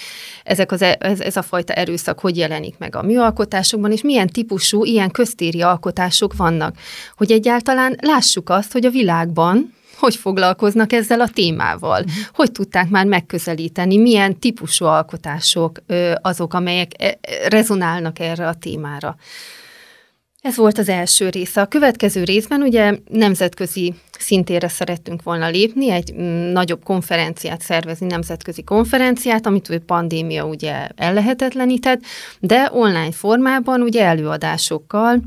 ezek 0.44 0.72
az, 0.72 0.82
e, 0.82 0.98
ez, 1.00 1.20
ez 1.20 1.36
a 1.36 1.42
fajta 1.42 1.74
erőszak 1.74 2.20
hogy 2.20 2.38
jelenik 2.38 2.78
meg 2.78 2.96
a 2.96 3.02
műalkotásokban, 3.02 3.92
és 3.92 4.02
milyen 4.02 4.28
típusú, 4.28 4.84
ilyen 4.86 5.12
köztéri 5.12 5.62
alkotások 5.62 6.36
vannak. 6.36 6.76
Hogy 7.18 7.32
egyáltalán 7.32 7.98
lássuk 8.02 8.50
azt, 8.50 8.72
hogy 8.72 8.86
a 8.86 8.90
világban, 8.90 9.74
hogy 10.02 10.16
foglalkoznak 10.16 10.94
ezzel 10.94 11.22
a 11.22 11.28
témával, 11.28 12.04
hogy 12.34 12.52
tudták 12.52 12.90
már 12.90 13.06
megközelíteni, 13.06 13.98
milyen 13.98 14.40
típusú 14.40 14.86
alkotások 14.86 15.80
azok, 16.22 16.54
amelyek 16.54 16.92
e, 16.98 17.20
rezonálnak 17.50 18.20
erre 18.20 18.48
a 18.48 18.54
témára. 18.54 19.16
Ez 20.42 20.56
volt 20.56 20.78
az 20.78 20.90
első 20.90 21.30
része. 21.30 21.62
A 21.62 21.66
következő 21.66 22.24
részben 22.24 22.62
ugye 22.62 22.98
nemzetközi 23.10 23.94
szintére 24.20 24.68
szerettünk 24.68 25.24
volna 25.24 25.50
lépni, 25.50 25.92
egy 25.92 26.14
mm, 26.14 26.52
nagyobb 26.52 26.84
konferenciát 26.84 27.62
szervezni, 27.62 28.06
nemzetközi 28.06 28.64
konferenciát, 28.64 29.46
amit 29.46 29.70
a 29.70 29.80
pandémia 29.86 30.46
ugye 30.46 30.88
ellehetetlenített, 30.96 32.02
de 32.40 32.70
online 32.72 33.12
formában, 33.12 33.82
ugye 33.82 34.04
előadásokkal 34.04 35.22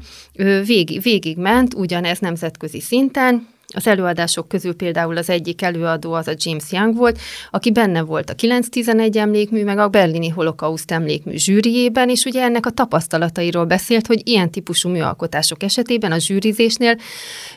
végig, 0.64 1.02
végig 1.02 1.36
ment 1.36 1.74
ugyanez 1.74 2.18
nemzetközi 2.18 2.80
szinten, 2.80 3.53
az 3.74 3.86
előadások 3.86 4.48
közül 4.48 4.74
például 4.74 5.16
az 5.16 5.30
egyik 5.30 5.62
előadó 5.62 6.12
az 6.12 6.28
a 6.28 6.34
James 6.36 6.64
Young 6.70 6.96
volt, 6.96 7.18
aki 7.50 7.72
benne 7.72 8.02
volt 8.02 8.30
a 8.30 8.34
911 8.34 9.18
emlékmű, 9.18 9.64
meg 9.64 9.78
a 9.78 9.88
berlini 9.88 10.28
holokauszt 10.28 10.90
emlékmű 10.90 11.36
zsűriében, 11.36 12.08
és 12.08 12.24
ugye 12.24 12.42
ennek 12.42 12.66
a 12.66 12.70
tapasztalatairól 12.70 13.64
beszélt, 13.64 14.06
hogy 14.06 14.28
ilyen 14.28 14.50
típusú 14.50 14.88
műalkotások 14.88 15.62
esetében 15.62 16.12
a 16.12 16.18
zsűrizésnél 16.18 16.96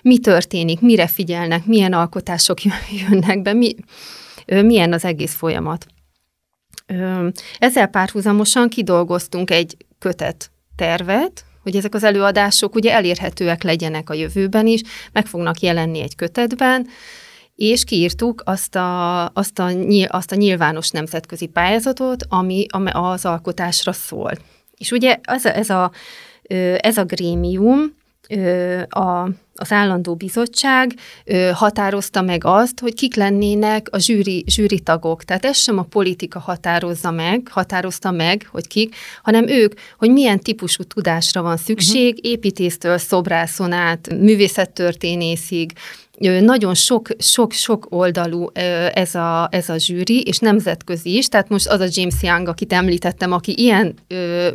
mi 0.01 0.17
történik, 0.19 0.79
mire 0.79 1.07
figyelnek, 1.07 1.65
milyen 1.65 1.93
alkotások 1.93 2.57
jönnek 3.09 3.41
be, 3.41 3.53
mi, 3.53 3.75
milyen 4.45 4.93
az 4.93 5.05
egész 5.05 5.33
folyamat. 5.33 5.85
Ezzel 7.59 7.87
párhuzamosan 7.87 8.69
kidolgoztunk 8.69 9.51
egy 9.51 9.77
kötet 9.99 10.51
tervet, 10.75 11.45
hogy 11.67 11.75
ezek 11.75 11.95
az 11.95 12.03
előadások 12.03 12.75
ugye 12.75 12.93
elérhetőek 12.93 13.63
legyenek 13.63 14.09
a 14.09 14.13
jövőben 14.13 14.67
is, 14.67 14.81
meg 15.11 15.25
fognak 15.25 15.59
jelenni 15.59 16.01
egy 16.01 16.15
kötetben, 16.15 16.87
és 17.55 17.83
kiírtuk 17.83 18.41
azt 18.45 18.75
a, 18.75 19.25
azt 19.25 19.59
a, 19.59 19.71
azt 20.07 20.31
a 20.31 20.35
nyilvános 20.35 20.89
nemzetközi 20.89 21.45
pályázatot, 21.47 22.25
ami 22.27 22.65
az 22.91 23.25
alkotásra 23.25 23.91
szól. 23.91 24.31
És 24.77 24.91
ugye 24.91 25.17
ez 25.21 25.45
a, 25.45 25.55
ez 25.55 25.69
a, 25.69 25.91
ez 26.77 26.97
a 26.97 27.03
grémium 27.05 27.95
a 28.89 29.29
az 29.59 29.71
állandó 29.71 30.15
bizottság 30.15 30.93
határozta 31.53 32.21
meg 32.21 32.41
azt, 32.45 32.79
hogy 32.79 32.93
kik 32.93 33.15
lennének 33.15 33.87
a 33.91 33.99
zsűri, 33.99 34.43
zsűri 34.47 34.79
tagok. 34.79 35.23
Tehát 35.23 35.45
ez 35.45 35.57
sem 35.57 35.77
a 35.77 35.83
politika 35.83 36.39
határozza 36.39 37.11
meg, 37.11 37.47
határozta 37.51 38.11
meg, 38.11 38.47
hogy 38.51 38.67
kik, 38.67 38.95
hanem 39.23 39.47
ők, 39.47 39.73
hogy 39.97 40.11
milyen 40.11 40.39
típusú 40.39 40.83
tudásra 40.83 41.41
van 41.41 41.57
szükség, 41.57 42.15
uh-huh. 42.15 42.31
építésztől 42.31 42.97
szobrászon 42.97 43.71
át, 43.71 44.09
művészettörténészig, 44.19 45.71
nagyon 46.19 46.73
sok, 46.73 47.07
sok, 47.17 47.51
sok 47.51 47.87
oldalú 47.89 48.49
ez 48.93 49.15
a, 49.15 49.47
ez 49.51 49.69
a 49.69 49.77
zsűri, 49.77 50.21
és 50.21 50.39
nemzetközi 50.39 51.17
is, 51.17 51.27
tehát 51.27 51.49
most 51.49 51.67
az 51.67 51.79
a 51.79 51.87
James 51.89 52.15
Young, 52.21 52.47
akit 52.47 52.73
említettem, 52.73 53.31
aki 53.31 53.53
ilyen 53.57 53.93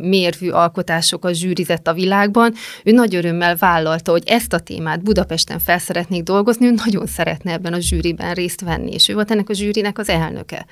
mérvű 0.01 0.49
alkotásokat 0.49 1.33
zsűrizett 1.33 1.87
a 1.87 1.93
világban, 1.93 2.53
ő 2.83 2.91
nagy 2.91 3.15
örömmel 3.15 3.55
vállalta, 3.55 4.11
hogy 4.11 4.23
ezt 4.25 4.53
a 4.53 4.59
témát 4.59 5.03
Budapesten 5.03 5.59
fel 5.59 5.79
szeretnék 5.79 6.23
dolgozni, 6.23 6.65
ő 6.65 6.71
nagyon 6.85 7.05
szeretne 7.05 7.51
ebben 7.51 7.73
a 7.73 7.79
zsűriben 7.79 8.33
részt 8.33 8.61
venni, 8.61 8.91
és 8.91 9.09
ő 9.09 9.13
volt 9.13 9.31
ennek 9.31 9.49
a 9.49 9.53
zsűrinek 9.53 9.97
az 9.97 10.09
elnöke. 10.09 10.65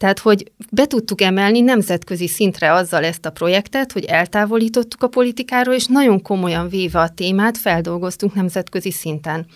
Tehát, 0.00 0.18
hogy 0.18 0.52
be 0.72 0.86
tudtuk 0.86 1.20
emelni 1.20 1.60
nemzetközi 1.60 2.26
szintre 2.26 2.72
azzal 2.72 3.04
ezt 3.04 3.26
a 3.26 3.30
projektet, 3.30 3.92
hogy 3.92 4.04
eltávolítottuk 4.04 5.02
a 5.02 5.08
politikáról, 5.08 5.74
és 5.74 5.86
nagyon 5.86 6.22
komolyan 6.22 6.68
véve 6.68 7.00
a 7.00 7.08
témát 7.08 7.58
feldolgoztunk 7.58 8.34
nemzetközi 8.34 8.90
szinten. 8.90 9.46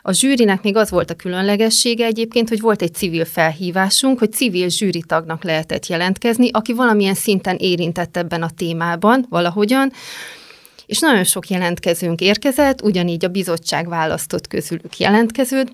A 0.00 0.12
zsűrinek 0.12 0.62
még 0.62 0.76
az 0.76 0.90
volt 0.90 1.10
a 1.10 1.14
különlegessége 1.14 2.04
egyébként, 2.04 2.48
hogy 2.48 2.60
volt 2.60 2.82
egy 2.82 2.94
civil 2.94 3.24
felhívásunk, 3.24 4.18
hogy 4.18 4.32
civil 4.32 4.68
zsűritagnak 4.68 5.44
lehetett 5.44 5.86
jelentkezni, 5.86 6.50
aki 6.52 6.72
valamilyen 6.72 7.14
szinten 7.14 7.56
érintett 7.56 8.16
ebben 8.16 8.42
a 8.42 8.50
témában 8.56 9.26
valahogyan, 9.28 9.92
és 10.86 10.98
nagyon 10.98 11.24
sok 11.24 11.48
jelentkezőnk 11.48 12.20
érkezett, 12.20 12.82
ugyanígy 12.82 13.24
a 13.24 13.28
bizottság 13.28 13.88
választott 13.88 14.46
közülük 14.46 14.98
jelentkezőt, 14.98 15.72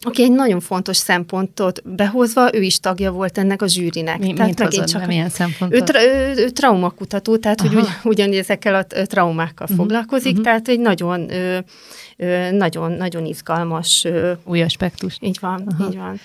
aki 0.00 0.22
egy 0.22 0.32
nagyon 0.32 0.60
fontos 0.60 0.96
szempontot 0.96 1.82
behozva, 1.96 2.54
ő 2.54 2.62
is 2.62 2.80
tagja 2.80 3.10
volt 3.10 3.38
ennek 3.38 3.62
a 3.62 3.66
zsűrinek. 3.66 4.18
Mi, 4.18 4.32
tehát 4.32 4.58
megint 4.58 4.88
csak 4.88 5.06
milyen 5.06 5.28
szempontot? 5.28 5.80
Ő, 5.80 5.84
tra, 5.84 6.04
ő, 6.04 6.34
ő 6.36 6.48
traumakutató, 6.48 7.36
tehát 7.36 7.60
Aha. 7.60 7.68
hogy 7.68 7.82
ugy, 7.82 7.88
ugyanígy 8.04 8.38
ezekkel 8.38 8.74
a 8.74 8.84
traumákkal 8.84 9.66
uh-huh. 9.70 9.76
foglalkozik, 9.76 10.30
uh-huh. 10.30 10.44
tehát 10.44 10.68
egy 10.68 10.80
nagyon, 10.80 11.30
ö, 11.30 11.58
ö, 12.16 12.50
nagyon, 12.50 12.92
nagyon 12.92 13.24
izgalmas. 13.24 14.06
Új 14.44 14.62
aspektus. 14.62 15.16
Így 15.20 15.38
van, 15.40 15.66
Aha. 15.78 15.90
így 15.90 15.96
van 15.96 16.20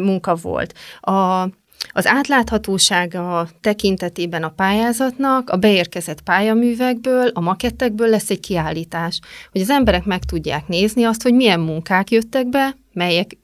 munka 0.00 0.34
volt. 0.34 0.74
A, 1.00 1.48
az 1.92 2.06
átláthatósága 2.06 3.48
tekintetében 3.60 4.42
a 4.42 4.48
pályázatnak 4.48 5.50
a 5.50 5.56
beérkezett 5.56 6.20
pályaművekből, 6.20 7.28
a 7.28 7.40
makettekből 7.40 8.08
lesz 8.08 8.30
egy 8.30 8.40
kiállítás, 8.40 9.20
hogy 9.52 9.60
az 9.60 9.70
emberek 9.70 10.04
meg 10.04 10.24
tudják 10.24 10.68
nézni 10.68 11.04
azt, 11.04 11.22
hogy 11.22 11.34
milyen 11.34 11.60
munkák 11.60 12.10
jöttek 12.10 12.48
be, 12.48 12.76
melyek 12.92 13.36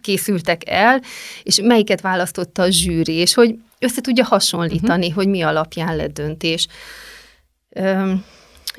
készültek 0.00 0.68
el, 0.68 1.00
és 1.42 1.60
melyiket 1.62 2.00
választotta 2.00 2.62
a 2.62 2.70
zsűri, 2.70 3.14
és 3.14 3.34
hogy 3.34 3.58
össze 3.78 4.00
tudja 4.00 4.24
hasonlítani, 4.24 5.06
uh-huh. 5.06 5.14
hogy 5.14 5.28
mi 5.28 5.42
alapján 5.42 5.96
lett 5.96 6.12
döntés. 6.12 6.66
Üm, 7.76 8.24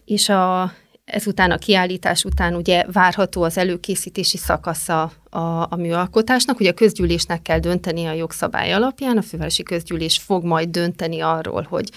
és 0.06 0.30
a, 0.30 0.74
ezután 1.08 1.52
a 1.52 1.58
kiállítás 1.58 2.24
után 2.24 2.56
ugye 2.56 2.84
várható 2.92 3.44
az 3.44 3.58
előkészítési 3.58 4.38
szakasza 4.38 5.12
a, 5.30 5.40
a 5.40 5.76
műalkotásnak. 5.76 6.60
Ugye 6.60 6.70
a 6.70 6.74
közgyűlésnek 6.74 7.42
kell 7.42 7.60
dönteni 7.60 8.06
a 8.06 8.12
jogszabály 8.14 8.74
alapján, 8.74 9.18
a 9.18 9.22
fővárosi 9.22 9.64
közgyűlés 9.64 10.18
fog 10.18 10.44
majd 10.44 10.70
dönteni 10.70 11.20
arról, 11.20 11.66
hogy 11.70 11.90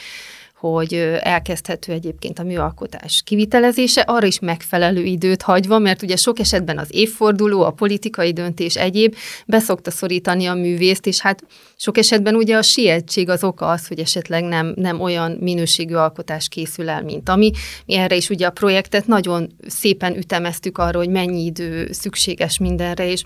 hogy 0.60 0.94
elkezdhető 1.20 1.92
egyébként 1.92 2.38
a 2.38 2.42
műalkotás 2.42 3.22
kivitelezése, 3.24 4.00
arra 4.00 4.26
is 4.26 4.38
megfelelő 4.38 5.04
időt 5.04 5.42
hagyva, 5.42 5.78
mert 5.78 6.02
ugye 6.02 6.16
sok 6.16 6.38
esetben 6.38 6.78
az 6.78 6.88
évforduló, 6.90 7.62
a 7.62 7.70
politikai 7.70 8.32
döntés 8.32 8.76
egyéb 8.76 9.14
beszokta 9.46 9.90
szorítani 9.90 10.46
a 10.46 10.54
művészt, 10.54 11.06
és 11.06 11.20
hát 11.20 11.44
sok 11.76 11.98
esetben 11.98 12.34
ugye 12.34 12.56
a 12.56 12.62
sietség 12.62 13.28
az 13.28 13.44
oka 13.44 13.68
az, 13.68 13.86
hogy 13.86 13.98
esetleg 13.98 14.44
nem, 14.44 14.72
nem 14.76 15.00
olyan 15.00 15.36
minőségű 15.40 15.94
alkotás 15.94 16.48
készül 16.48 16.88
el, 16.88 17.02
mint 17.02 17.28
ami. 17.28 17.50
Mi 17.86 17.94
erre 17.94 18.16
is 18.16 18.30
ugye 18.30 18.46
a 18.46 18.50
projektet 18.50 19.06
nagyon 19.06 19.50
szépen 19.66 20.16
ütemeztük 20.16 20.78
arra, 20.78 20.98
hogy 20.98 21.10
mennyi 21.10 21.44
idő 21.44 21.92
szükséges 21.92 22.58
mindenre, 22.58 23.10
és 23.10 23.22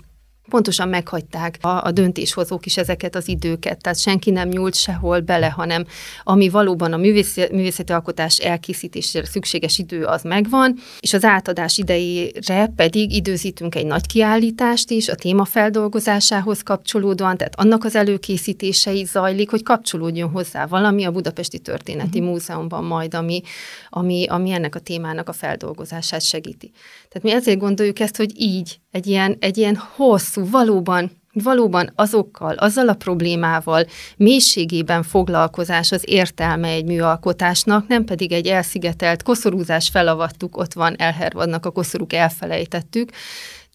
pontosan 0.49 0.89
meghagyták 0.89 1.57
a, 1.61 1.83
a 1.83 1.91
döntéshozók 1.91 2.65
is 2.65 2.77
ezeket 2.77 3.15
az 3.15 3.27
időket, 3.27 3.81
tehát 3.81 3.99
senki 3.99 4.31
nem 4.31 4.47
nyúlt 4.47 4.75
sehol 4.75 5.19
bele, 5.19 5.49
hanem 5.49 5.85
ami 6.23 6.49
valóban 6.49 6.93
a 6.93 6.97
művészeti, 6.97 7.55
művészeti 7.55 7.91
alkotás 7.91 8.37
elkészítésére 8.37 9.25
szükséges 9.25 9.77
idő 9.77 10.03
az 10.03 10.23
megvan, 10.23 10.75
és 10.99 11.13
az 11.13 11.23
átadás 11.23 11.77
idejére 11.77 12.71
pedig 12.75 13.11
időzítünk 13.11 13.75
egy 13.75 13.85
nagy 13.85 14.07
kiállítást 14.07 14.89
is 14.89 15.09
a 15.09 15.15
téma 15.15 15.45
feldolgozásához 15.45 16.61
kapcsolódóan, 16.63 17.37
tehát 17.37 17.59
annak 17.59 17.83
az 17.83 17.95
előkészítése 17.95 18.91
is 18.91 19.07
zajlik, 19.07 19.49
hogy 19.49 19.63
kapcsolódjon 19.63 20.29
hozzá 20.29 20.65
valami 20.65 21.03
a 21.03 21.11
Budapesti 21.11 21.59
Történeti 21.59 22.19
uh-huh. 22.19 22.33
Múzeumban 22.33 22.83
majd, 22.83 23.13
ami, 23.13 23.41
ami, 23.89 24.25
ami 24.29 24.51
ennek 24.51 24.75
a 24.75 24.79
témának 24.79 25.29
a 25.29 25.33
feldolgozását 25.33 26.21
segíti. 26.21 26.71
Tehát 27.15 27.29
mi 27.29 27.41
ezért 27.41 27.59
gondoljuk 27.59 27.99
ezt, 27.99 28.17
hogy 28.17 28.41
így, 28.41 28.79
egy 28.91 29.07
ilyen, 29.07 29.37
egy 29.39 29.57
ilyen 29.57 29.75
hosszú, 29.95 30.49
valóban 30.49 31.11
valóban 31.43 31.91
azokkal, 31.95 32.53
azzal 32.55 32.87
a 32.87 32.93
problémával 32.93 33.85
mélységében 34.17 35.03
foglalkozás 35.03 35.91
az 35.91 36.03
értelme 36.05 36.67
egy 36.67 36.85
műalkotásnak, 36.85 37.87
nem 37.87 38.05
pedig 38.05 38.31
egy 38.31 38.47
elszigetelt 38.47 39.23
koszorúzás 39.23 39.89
felavattuk, 39.89 40.57
ott 40.57 40.73
van, 40.73 40.95
elhervadnak 40.97 41.65
a 41.65 41.71
koszorúk, 41.71 42.13
elfelejtettük 42.13 43.09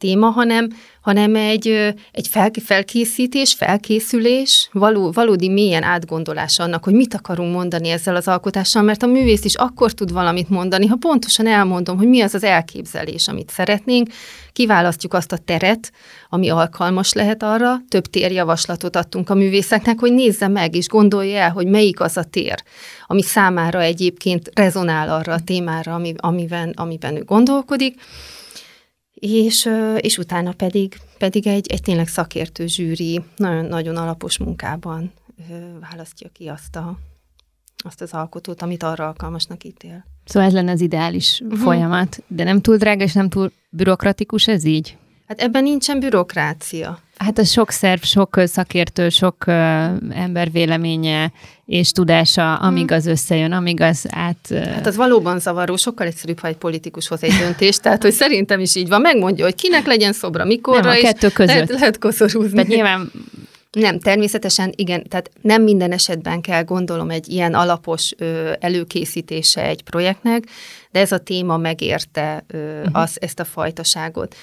téma, 0.01 0.29
hanem 0.29 0.69
hanem 1.01 1.37
egy, 1.37 1.67
egy 2.13 2.29
fel, 2.29 2.51
felkészítés, 2.65 3.55
felkészülés, 3.55 4.69
való, 4.73 5.11
valódi 5.11 5.49
mélyen 5.49 5.83
átgondolás 5.83 6.59
annak, 6.59 6.85
hogy 6.85 6.95
mit 6.95 7.15
akarunk 7.15 7.55
mondani 7.55 7.89
ezzel 7.89 8.17
az 8.17 8.29
alkotással, 8.29 8.83
mert 8.83 9.03
a 9.03 9.07
művész 9.07 9.45
is 9.45 9.55
akkor 9.55 9.93
tud 9.93 10.13
valamit 10.13 10.49
mondani, 10.49 10.87
ha 10.87 10.97
pontosan 10.97 11.47
elmondom, 11.47 11.97
hogy 11.97 12.09
mi 12.09 12.21
az 12.21 12.35
az 12.35 12.45
elképzelés, 12.45 13.29
amit 13.29 13.51
szeretnénk, 13.51 14.09
kiválasztjuk 14.53 15.15
azt 15.15 15.33
a 15.33 15.37
teret, 15.37 15.93
ami 16.29 16.49
alkalmas 16.49 17.13
lehet 17.13 17.43
arra, 17.43 17.77
több 17.89 18.07
térjavaslatot 18.07 18.97
adtunk 18.97 19.31
a 19.31 19.35
művészeknek, 19.35 20.01
hogy 20.01 20.13
nézze 20.13 20.49
meg 20.49 20.75
és 20.77 20.89
gondolja 20.89 21.39
el, 21.39 21.51
hogy 21.51 21.67
melyik 21.67 22.01
az 22.01 22.17
a 22.17 22.25
tér, 22.25 22.63
ami 23.07 23.23
számára 23.23 23.81
egyébként 23.81 24.51
rezonál 24.55 25.11
arra 25.11 25.33
a 25.33 25.41
témára, 25.45 25.95
ami, 25.95 26.15
amiben, 26.17 26.73
amiben 26.77 27.17
ő 27.17 27.25
gondolkodik, 27.25 28.01
és, 29.21 29.69
és 29.97 30.19
utána 30.19 30.53
pedig, 30.53 31.01
pedig 31.19 31.47
egy, 31.47 31.71
egy 31.71 31.83
tényleg 31.83 32.09
szakértő 32.09 32.67
zsűri 32.67 33.21
nagyon, 33.37 33.65
nagyon 33.65 33.97
alapos 33.97 34.39
munkában 34.39 35.13
választja 35.91 36.29
ki 36.33 36.49
azt, 36.49 36.77
a, 36.77 36.99
azt 37.85 38.01
az 38.01 38.13
alkotót, 38.13 38.63
amit 38.63 38.83
arra 38.83 39.07
alkalmasnak 39.07 39.65
ítél. 39.65 40.05
Szóval 40.25 40.49
ez 40.49 40.55
lenne 40.55 40.73
az 40.73 40.81
ideális 40.81 41.41
uh-huh. 41.41 41.59
folyamat, 41.59 42.23
de 42.27 42.45
nem 42.45 42.61
túl 42.61 42.77
drága 42.77 43.03
és 43.03 43.13
nem 43.13 43.29
túl 43.29 43.53
bürokratikus 43.71 44.49
ez 44.49 44.65
így? 44.65 44.97
Hát 45.27 45.41
ebben 45.41 45.63
nincsen 45.63 46.01
bürokrácia. 46.01 46.99
Hát 47.17 47.39
a 47.39 47.45
sok 47.45 47.71
szerv, 47.71 48.03
sok 48.03 48.41
szakértő, 48.45 49.09
sok 49.09 49.47
ember 50.11 50.51
véleménye 50.51 51.33
és 51.71 51.93
tudása, 51.93 52.55
amíg 52.55 52.89
hmm. 52.89 52.97
az 52.97 53.07
összejön, 53.07 53.53
amíg 53.53 53.81
az 53.81 54.07
át... 54.11 54.49
Hát 54.75 54.87
az 54.87 54.97
valóban 54.97 55.39
zavaró, 55.39 55.77
sokkal 55.77 56.07
egyszerűbb, 56.07 56.39
ha 56.39 56.49
egy 56.49 56.57
politikus 56.57 57.09
hoz 57.09 57.23
egy 57.23 57.33
döntést, 57.33 57.83
tehát 57.83 58.03
hogy 58.03 58.13
szerintem 58.13 58.61
is 58.61 58.75
így 58.75 58.89
van, 58.89 59.01
megmondja, 59.01 59.45
hogy 59.45 59.55
kinek 59.55 59.87
legyen 59.87 60.13
szobra, 60.13 60.45
mikorra, 60.45 60.81
nem, 60.81 60.91
a 60.91 61.01
kettő 61.01 61.29
között. 61.29 61.55
Lehet, 61.55 61.71
lehet 61.71 61.99
koszorúzni. 61.99 62.53
Tehát 62.53 62.69
nyilván 62.69 63.11
nem, 63.71 63.99
természetesen 63.99 64.73
igen, 64.77 65.09
tehát 65.09 65.31
nem 65.41 65.63
minden 65.63 65.93
esetben 65.93 66.41
kell 66.41 66.65
gondolom 66.65 67.11
egy 67.11 67.29
ilyen 67.29 67.55
alapos 67.55 68.13
ö, 68.19 68.53
előkészítése 68.61 69.63
egy 69.63 69.83
projektnek, 69.83 70.45
de 70.91 71.01
ez 71.01 71.13
a 71.13 71.19
téma 71.19 71.57
megérte 71.57 72.45
ö, 72.47 72.79
uh-huh. 72.79 73.03
az, 73.03 73.17
ezt 73.21 73.41
a 73.41 73.45
fajtaságot. 73.45 74.35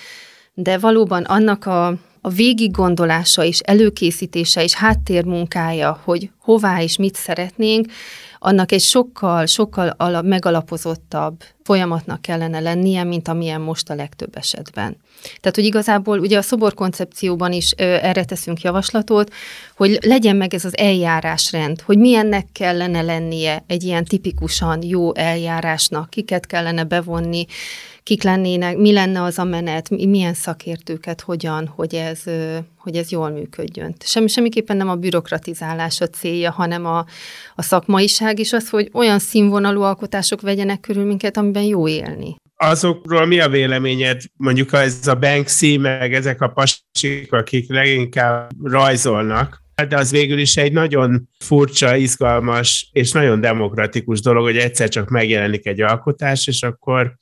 De 0.54 0.78
valóban 0.78 1.24
annak 1.24 1.66
a 1.66 1.94
a 2.28 2.30
végig 2.30 2.72
gondolása 2.72 3.44
és 3.44 3.60
előkészítése 3.60 4.64
és 4.64 4.74
háttérmunkája, 4.74 6.00
hogy 6.04 6.30
hová 6.40 6.82
és 6.82 6.98
mit 6.98 7.16
szeretnénk, 7.16 7.92
annak 8.40 8.72
egy 8.72 8.82
sokkal, 8.82 9.46
sokkal 9.46 9.94
alap, 9.98 10.24
megalapozottabb 10.26 11.44
folyamatnak 11.64 12.22
kellene 12.22 12.60
lennie, 12.60 13.04
mint 13.04 13.28
amilyen 13.28 13.62
most 13.62 13.90
a 13.90 13.96
legtöbb 13.96 14.38
esetben. 14.38 14.98
Tehát, 15.40 15.56
hogy 15.56 15.66
igazából 15.66 16.20
ugye 16.20 16.38
a 16.38 16.42
szoborkoncepcióban 16.42 17.52
is 17.52 17.74
ö, 17.78 17.84
erre 17.84 18.26
teszünk 18.26 18.62
javaslatot, 18.62 19.34
hogy 19.76 19.98
legyen 20.02 20.36
meg 20.36 20.54
ez 20.54 20.66
az 20.66 20.78
eljárásrend, 20.78 21.82
hogy 21.82 21.98
milyennek 21.98 22.48
kellene 22.52 23.02
lennie 23.02 23.64
egy 23.68 23.84
ilyen 23.84 24.06
tipikusan 24.06 24.84
jó 24.84 25.16
eljárásnak, 25.16 26.10
kiket 26.10 26.46
kellene 26.46 26.84
bevonni, 26.84 27.46
kik 28.08 28.24
lennének, 28.24 28.78
mi 28.78 28.94
lenne 28.94 29.22
az 29.22 29.40
a 29.40 29.44
menet, 29.44 29.90
milyen 29.90 30.34
szakértőket, 30.34 31.22
hogyan, 31.22 31.68
hogy 31.68 31.96
ez, 31.96 32.24
hogy 32.78 32.96
ez 32.96 33.12
jól 33.12 33.30
működjön. 33.30 33.96
Semmi, 34.00 34.28
semmiképpen 34.28 34.78
nem 34.78 34.90
a 34.90 34.96
bürokratizálás 34.96 36.02
a 36.02 36.08
célja, 36.08 36.52
hanem 36.52 36.86
a, 36.86 37.06
a 37.56 37.62
szakmaiság 37.62 38.40
is 38.40 38.54
az, 38.54 38.70
hogy 38.70 38.90
olyan 38.94 39.20
színvonalú 39.20 39.82
alkotások 39.82 40.42
vegyenek 40.42 40.80
körül 40.80 41.06
minket, 41.06 41.38
amiben 41.38 41.64
jó 41.64 41.88
élni. 41.88 42.36
Azokról 42.56 43.26
mi 43.26 43.40
a 43.40 43.50
véleményed, 43.50 44.22
mondjuk 44.38 44.74
ez 44.74 45.08
a 45.08 45.16
Banksy, 45.16 45.78
meg 45.78 46.14
ezek 46.14 46.42
a 46.42 46.48
pasik, 46.48 47.32
akik 47.32 47.70
leginkább 47.70 48.50
rajzolnak, 48.64 49.62
de 49.88 49.98
az 49.98 50.12
végül 50.12 50.40
is 50.40 50.58
egy 50.58 50.72
nagyon 50.72 51.30
furcsa, 51.40 51.96
izgalmas 51.96 52.90
és 52.94 53.12
nagyon 53.12 53.42
demokratikus 53.42 54.22
dolog, 54.22 54.44
hogy 54.44 54.58
egyszer 54.58 54.90
csak 54.90 55.10
megjelenik 55.10 55.66
egy 55.66 55.82
alkotás, 55.82 56.48
és 56.48 56.64
akkor 56.64 57.16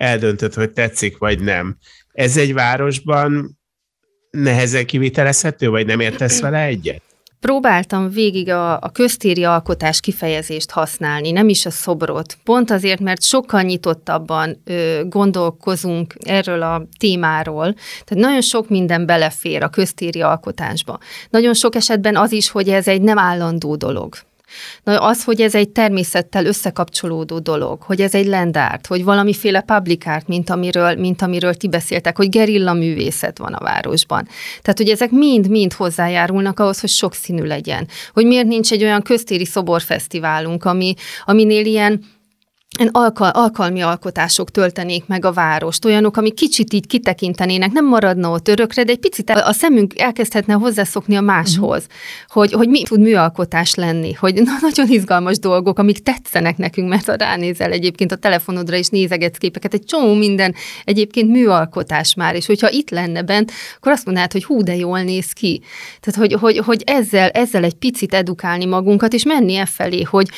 eldöntöd, 0.00 0.54
hogy 0.54 0.70
tetszik 0.70 1.18
vagy 1.18 1.40
nem. 1.40 1.76
Ez 2.12 2.36
egy 2.36 2.52
városban 2.52 3.58
nehezen 4.30 4.86
kivitelezhető, 4.86 5.68
vagy 5.68 5.86
nem 5.86 6.00
értesz 6.00 6.40
vele 6.40 6.64
egyet? 6.64 7.02
Próbáltam 7.40 8.10
végig 8.10 8.48
a, 8.48 8.72
a 8.72 8.90
köztéri 8.92 9.44
alkotás 9.44 10.00
kifejezést 10.00 10.70
használni, 10.70 11.30
nem 11.30 11.48
is 11.48 11.66
a 11.66 11.70
szobrot. 11.70 12.38
Pont 12.44 12.70
azért, 12.70 13.00
mert 13.00 13.22
sokkal 13.22 13.62
nyitottabban 13.62 14.62
ö, 14.64 15.00
gondolkozunk 15.08 16.14
erről 16.18 16.62
a 16.62 16.86
témáról. 16.98 17.74
Tehát 18.04 18.24
nagyon 18.24 18.40
sok 18.40 18.68
minden 18.68 19.06
belefér 19.06 19.62
a 19.62 19.68
köztéri 19.68 20.20
alkotásba. 20.20 20.98
Nagyon 21.30 21.54
sok 21.54 21.74
esetben 21.74 22.16
az 22.16 22.32
is, 22.32 22.50
hogy 22.50 22.68
ez 22.68 22.88
egy 22.88 23.02
nem 23.02 23.18
állandó 23.18 23.76
dolog. 23.76 24.14
Na 24.82 24.98
az, 24.98 25.24
hogy 25.24 25.40
ez 25.40 25.54
egy 25.54 25.68
természettel 25.68 26.46
összekapcsolódó 26.46 27.38
dolog, 27.38 27.82
hogy 27.82 28.00
ez 28.00 28.14
egy 28.14 28.26
lendárt, 28.26 28.86
hogy 28.86 29.04
valamiféle 29.04 29.60
public 29.60 30.06
art, 30.06 30.28
mint 30.28 30.50
amiről, 30.50 30.94
mint 30.94 31.22
amiről 31.22 31.54
ti 31.54 31.68
beszéltek, 31.68 32.16
hogy 32.16 32.28
gerilla 32.28 32.72
művészet 32.72 33.38
van 33.38 33.52
a 33.52 33.64
városban. 33.64 34.28
Tehát, 34.62 34.78
hogy 34.78 34.88
ezek 34.88 35.10
mind-mind 35.10 35.72
hozzájárulnak 35.72 36.60
ahhoz, 36.60 36.80
hogy 36.80 36.88
sokszínű 36.88 37.42
legyen. 37.42 37.88
Hogy 38.12 38.26
miért 38.26 38.46
nincs 38.46 38.72
egy 38.72 38.82
olyan 38.82 39.02
köztéri 39.02 39.44
szoborfesztiválunk, 39.44 40.64
ami, 40.64 40.94
aminél 41.24 41.66
ilyen 41.66 42.04
alkal, 42.90 43.30
alkalmi 43.30 43.80
alkotások 43.80 44.50
töltenék 44.50 45.06
meg 45.06 45.24
a 45.24 45.32
várost, 45.32 45.84
olyanok, 45.84 46.16
amik 46.16 46.34
kicsit 46.34 46.72
így 46.72 46.86
kitekintenének, 46.86 47.72
nem 47.72 47.86
maradna 47.86 48.30
ott 48.30 48.48
örökre, 48.48 48.84
de 48.84 48.92
egy 48.92 48.98
picit 48.98 49.30
a 49.30 49.52
szemünk 49.52 49.98
elkezdhetne 49.98 50.54
hozzászokni 50.54 51.16
a 51.16 51.20
máshoz, 51.20 51.82
uh-huh. 51.82 51.88
hogy, 52.26 52.52
hogy 52.52 52.68
mi 52.68 52.82
tud 52.82 53.00
műalkotás 53.00 53.74
lenni, 53.74 54.12
hogy 54.12 54.34
na, 54.34 54.52
nagyon 54.60 54.88
izgalmas 54.88 55.38
dolgok, 55.38 55.78
amik 55.78 56.02
tetszenek 56.02 56.56
nekünk, 56.56 56.88
mert 56.88 57.06
ha 57.06 57.14
ránézel 57.14 57.72
egyébként 57.72 58.12
a 58.12 58.16
telefonodra 58.16 58.76
és 58.76 58.88
nézegetsz 58.88 59.38
képeket, 59.38 59.74
egy 59.74 59.84
csomó 59.84 60.14
minden 60.14 60.54
egyébként 60.84 61.30
műalkotás 61.30 62.14
már, 62.14 62.34
és 62.34 62.46
hogyha 62.46 62.70
itt 62.70 62.90
lenne 62.90 63.22
bent, 63.22 63.52
akkor 63.76 63.92
azt 63.92 64.04
mondanád, 64.04 64.32
hogy 64.32 64.44
hú, 64.44 64.62
de 64.62 64.76
jól 64.76 65.02
néz 65.02 65.32
ki. 65.32 65.62
Tehát, 66.00 66.20
hogy, 66.20 66.40
hogy, 66.40 66.58
hogy 66.58 66.82
ezzel, 66.86 67.28
ezzel 67.28 67.64
egy 67.64 67.74
picit 67.74 68.14
edukálni 68.14 68.64
magunkat, 68.64 69.12
és 69.12 69.24
menni 69.24 69.54
e 69.54 69.66
felé, 69.66 70.02
hogy, 70.02 70.28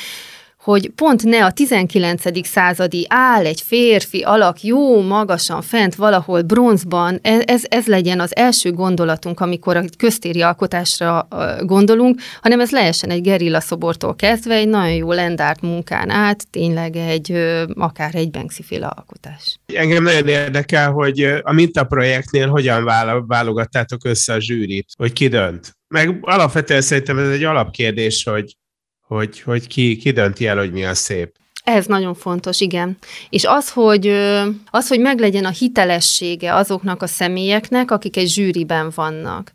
hogy 0.62 0.90
pont 0.94 1.24
ne 1.24 1.44
a 1.44 1.52
19. 1.52 2.46
századi 2.46 3.06
áll 3.08 3.46
egy 3.46 3.60
férfi 3.60 4.22
alak 4.22 4.62
jó 4.62 5.00
magasan 5.00 5.62
fent 5.62 5.94
valahol 5.94 6.42
bronzban, 6.42 7.18
e, 7.22 7.42
ez, 7.44 7.62
ez 7.68 7.86
legyen 7.86 8.20
az 8.20 8.36
első 8.36 8.72
gondolatunk, 8.72 9.40
amikor 9.40 9.76
a 9.76 9.84
köztéri 9.98 10.42
alkotásra 10.42 11.28
gondolunk, 11.60 12.20
hanem 12.40 12.60
ez 12.60 12.70
lehessen 12.70 13.10
egy 13.10 13.20
gerilla 13.20 13.60
szobortól 13.60 14.16
kezdve 14.16 14.54
egy 14.54 14.68
nagyon 14.68 14.94
jó 14.94 15.12
lendárt 15.12 15.60
munkán 15.60 16.10
át, 16.10 16.50
tényleg 16.50 16.96
egy 16.96 17.32
akár 17.74 18.14
egy 18.14 18.30
Banksy 18.30 18.62
féle 18.62 18.86
alkotás. 18.86 19.58
Engem 19.74 20.02
nagyon 20.02 20.28
érdekel, 20.28 20.90
hogy 20.90 21.20
a 21.42 21.52
mintaprojektnél 21.52 22.48
hogyan 22.48 22.84
válogattátok 23.26 24.04
össze 24.04 24.32
a 24.32 24.40
zsűrit, 24.40 24.86
hogy 24.96 25.12
ki 25.12 25.28
dönt. 25.28 25.76
Meg 25.88 26.18
alapvetően 26.20 26.80
szerintem 26.80 27.18
ez 27.18 27.28
egy 27.28 27.44
alapkérdés, 27.44 28.24
hogy 28.24 28.56
hogy, 29.12 29.40
hogy 29.40 29.66
ki, 29.66 29.96
ki 29.96 30.10
dönti 30.10 30.46
el, 30.46 30.56
hogy 30.56 30.72
mi 30.72 30.84
a 30.84 30.94
szép. 30.94 31.34
Ez 31.64 31.86
nagyon 31.86 32.14
fontos, 32.14 32.60
igen. 32.60 32.96
És 33.30 33.44
az, 33.44 33.70
hogy, 33.70 34.06
az, 34.70 34.88
hogy 34.88 35.00
meglegyen 35.00 35.44
a 35.44 35.50
hitelessége 35.50 36.54
azoknak 36.54 37.02
a 37.02 37.06
személyeknek, 37.06 37.90
akik 37.90 38.16
egy 38.16 38.28
zsűriben 38.28 38.92
vannak. 38.94 39.52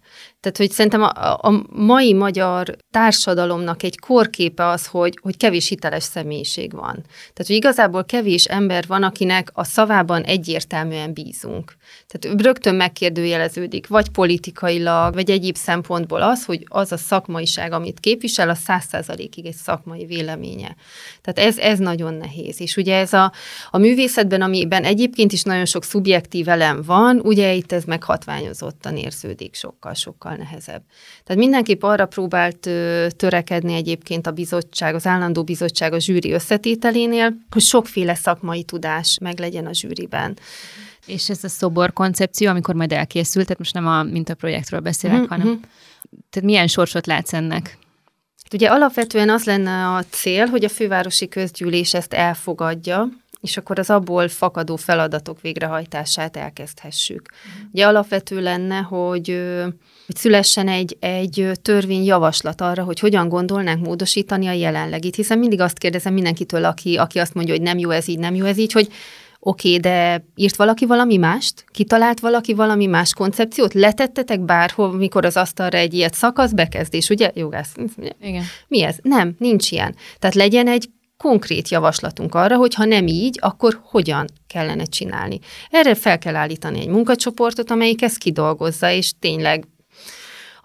Tehát, 0.51 0.71
hogy 0.71 0.77
szerintem 0.77 1.01
a, 1.01 1.33
a 1.41 1.63
mai 1.69 2.13
magyar 2.13 2.75
társadalomnak 2.91 3.83
egy 3.83 3.99
korképe 3.99 4.67
az, 4.67 4.87
hogy, 4.87 5.19
hogy 5.21 5.37
kevés 5.37 5.67
hiteles 5.67 6.03
személyiség 6.03 6.71
van. 6.73 6.93
Tehát, 6.93 7.45
hogy 7.47 7.55
igazából 7.55 8.05
kevés 8.05 8.45
ember 8.45 8.83
van, 8.87 9.03
akinek 9.03 9.49
a 9.53 9.63
szavában 9.63 10.23
egyértelműen 10.23 11.13
bízunk. 11.13 11.75
Tehát 12.07 12.41
rögtön 12.41 12.75
megkérdőjeleződik, 12.75 13.87
vagy 13.87 14.09
politikailag, 14.09 15.13
vagy 15.13 15.29
egyéb 15.29 15.55
szempontból 15.55 16.21
az, 16.21 16.45
hogy 16.45 16.65
az 16.67 16.91
a 16.91 16.97
szakmaiság, 16.97 17.71
amit 17.71 17.99
képvisel, 17.99 18.49
a 18.49 18.55
száz 18.55 18.85
százalékig 18.89 19.45
egy 19.45 19.55
szakmai 19.55 20.05
véleménye. 20.05 20.75
Tehát 21.21 21.49
ez, 21.49 21.57
ez 21.57 21.79
nagyon 21.79 22.13
nehéz. 22.13 22.61
És 22.61 22.77
ugye 22.77 22.95
ez 22.95 23.13
a, 23.13 23.31
a 23.71 23.77
művészetben, 23.77 24.41
amiben 24.41 24.83
egyébként 24.83 25.31
is 25.31 25.43
nagyon 25.43 25.65
sok 25.65 25.83
szubjektív 25.83 26.47
elem 26.47 26.81
van, 26.85 27.19
ugye 27.23 27.53
itt 27.53 27.71
ez 27.71 27.83
meghatványozottan 27.83 28.97
érződik 28.97 29.55
sokkal-sokkal 29.55 30.35
nehezebb. 30.37 30.83
Tehát 31.23 31.41
mindenképp 31.41 31.83
arra 31.83 32.05
próbált 32.05 32.69
törekedni 33.15 33.73
egyébként 33.73 34.27
a 34.27 34.31
bizottság, 34.31 34.95
az 34.95 35.05
állandó 35.05 35.43
bizottság 35.43 35.93
a 35.93 35.99
zsűri 35.99 36.31
összetételénél, 36.31 37.33
hogy 37.49 37.61
sokféle 37.61 38.15
szakmai 38.15 38.63
tudás 38.63 39.17
meglegyen 39.21 39.65
a 39.65 39.73
zsűriben. 39.73 40.37
És 41.05 41.29
ez 41.29 41.43
a 41.43 41.47
szobor 41.47 41.93
koncepció, 41.93 42.49
amikor 42.49 42.75
majd 42.75 42.91
elkészült, 42.91 43.45
tehát 43.45 43.59
most 43.59 43.73
nem 43.73 43.87
a 43.87 44.03
mintaprojektről 44.03 44.79
beszélek, 44.79 45.17
mm-hmm. 45.17 45.27
hanem 45.27 45.59
tehát 46.29 46.49
milyen 46.49 46.67
sorsot 46.67 47.05
látsz 47.05 47.33
ennek? 47.33 47.77
Hát 48.43 48.53
ugye 48.53 48.67
alapvetően 48.67 49.29
az 49.29 49.43
lenne 49.43 49.87
a 49.87 50.03
cél, 50.09 50.45
hogy 50.45 50.63
a 50.63 50.69
fővárosi 50.69 51.27
közgyűlés 51.27 51.93
ezt 51.93 52.13
elfogadja, 52.13 53.09
és 53.41 53.57
akkor 53.57 53.79
az 53.79 53.89
abból 53.89 54.27
fakadó 54.27 54.75
feladatok 54.75 55.41
végrehajtását 55.41 56.37
elkezdhessük. 56.37 57.29
Ugye 57.71 57.87
alapvető 57.87 58.41
lenne, 58.41 58.77
hogy, 58.77 59.43
hogy 60.07 60.15
szülessen 60.15 60.67
egy, 60.67 60.97
egy 60.99 61.51
törvényjavaslat 61.61 62.61
arra, 62.61 62.83
hogy 62.83 62.99
hogyan 62.99 63.29
gondolnánk 63.29 63.85
módosítani 63.85 64.47
a 64.47 64.51
jelenlegit, 64.51 65.15
hiszen 65.15 65.39
mindig 65.39 65.61
azt 65.61 65.77
kérdezem 65.77 66.13
mindenkitől, 66.13 66.65
aki, 66.65 66.95
aki 66.95 67.19
azt 67.19 67.33
mondja, 67.33 67.53
hogy 67.53 67.63
nem 67.63 67.77
jó 67.77 67.89
ez 67.89 68.07
így, 68.07 68.19
nem 68.19 68.35
jó 68.35 68.45
ez 68.45 68.57
így, 68.57 68.71
hogy 68.71 68.87
Oké, 69.39 69.67
okay, 69.67 69.79
de 69.79 70.25
írt 70.35 70.55
valaki 70.55 70.85
valami 70.85 71.17
mást? 71.17 71.65
Kitalált 71.71 72.19
valaki 72.19 72.53
valami 72.53 72.85
más 72.85 73.13
koncepciót? 73.13 73.73
Letettetek 73.73 74.39
bárhol, 74.39 74.93
mikor 74.93 75.25
az 75.25 75.37
asztalra 75.37 75.77
egy 75.77 75.93
ilyet 75.93 76.13
szakasz, 76.13 76.51
bekezdés, 76.51 77.09
ugye? 77.09 77.31
Jogász. 77.35 77.75
Igen. 78.21 78.43
Mi 78.67 78.83
ez? 78.83 78.95
Nem, 79.01 79.35
nincs 79.37 79.71
ilyen. 79.71 79.95
Tehát 80.19 80.35
legyen 80.35 80.67
egy 80.67 80.89
konkrét 81.17 81.69
javaslatunk 81.69 82.35
arra, 82.35 82.55
hogy 82.55 82.73
ha 82.73 82.85
nem 82.85 83.07
így, 83.07 83.37
akkor 83.41 83.79
hogyan 83.83 84.27
kellene 84.47 84.83
csinálni. 84.83 85.39
Erre 85.69 85.95
fel 85.95 86.17
kell 86.17 86.35
állítani 86.35 86.79
egy 86.79 86.87
munkacsoportot, 86.87 87.71
amelyik 87.71 88.01
ezt 88.01 88.17
kidolgozza, 88.17 88.91
és 88.91 89.11
tényleg 89.19 89.67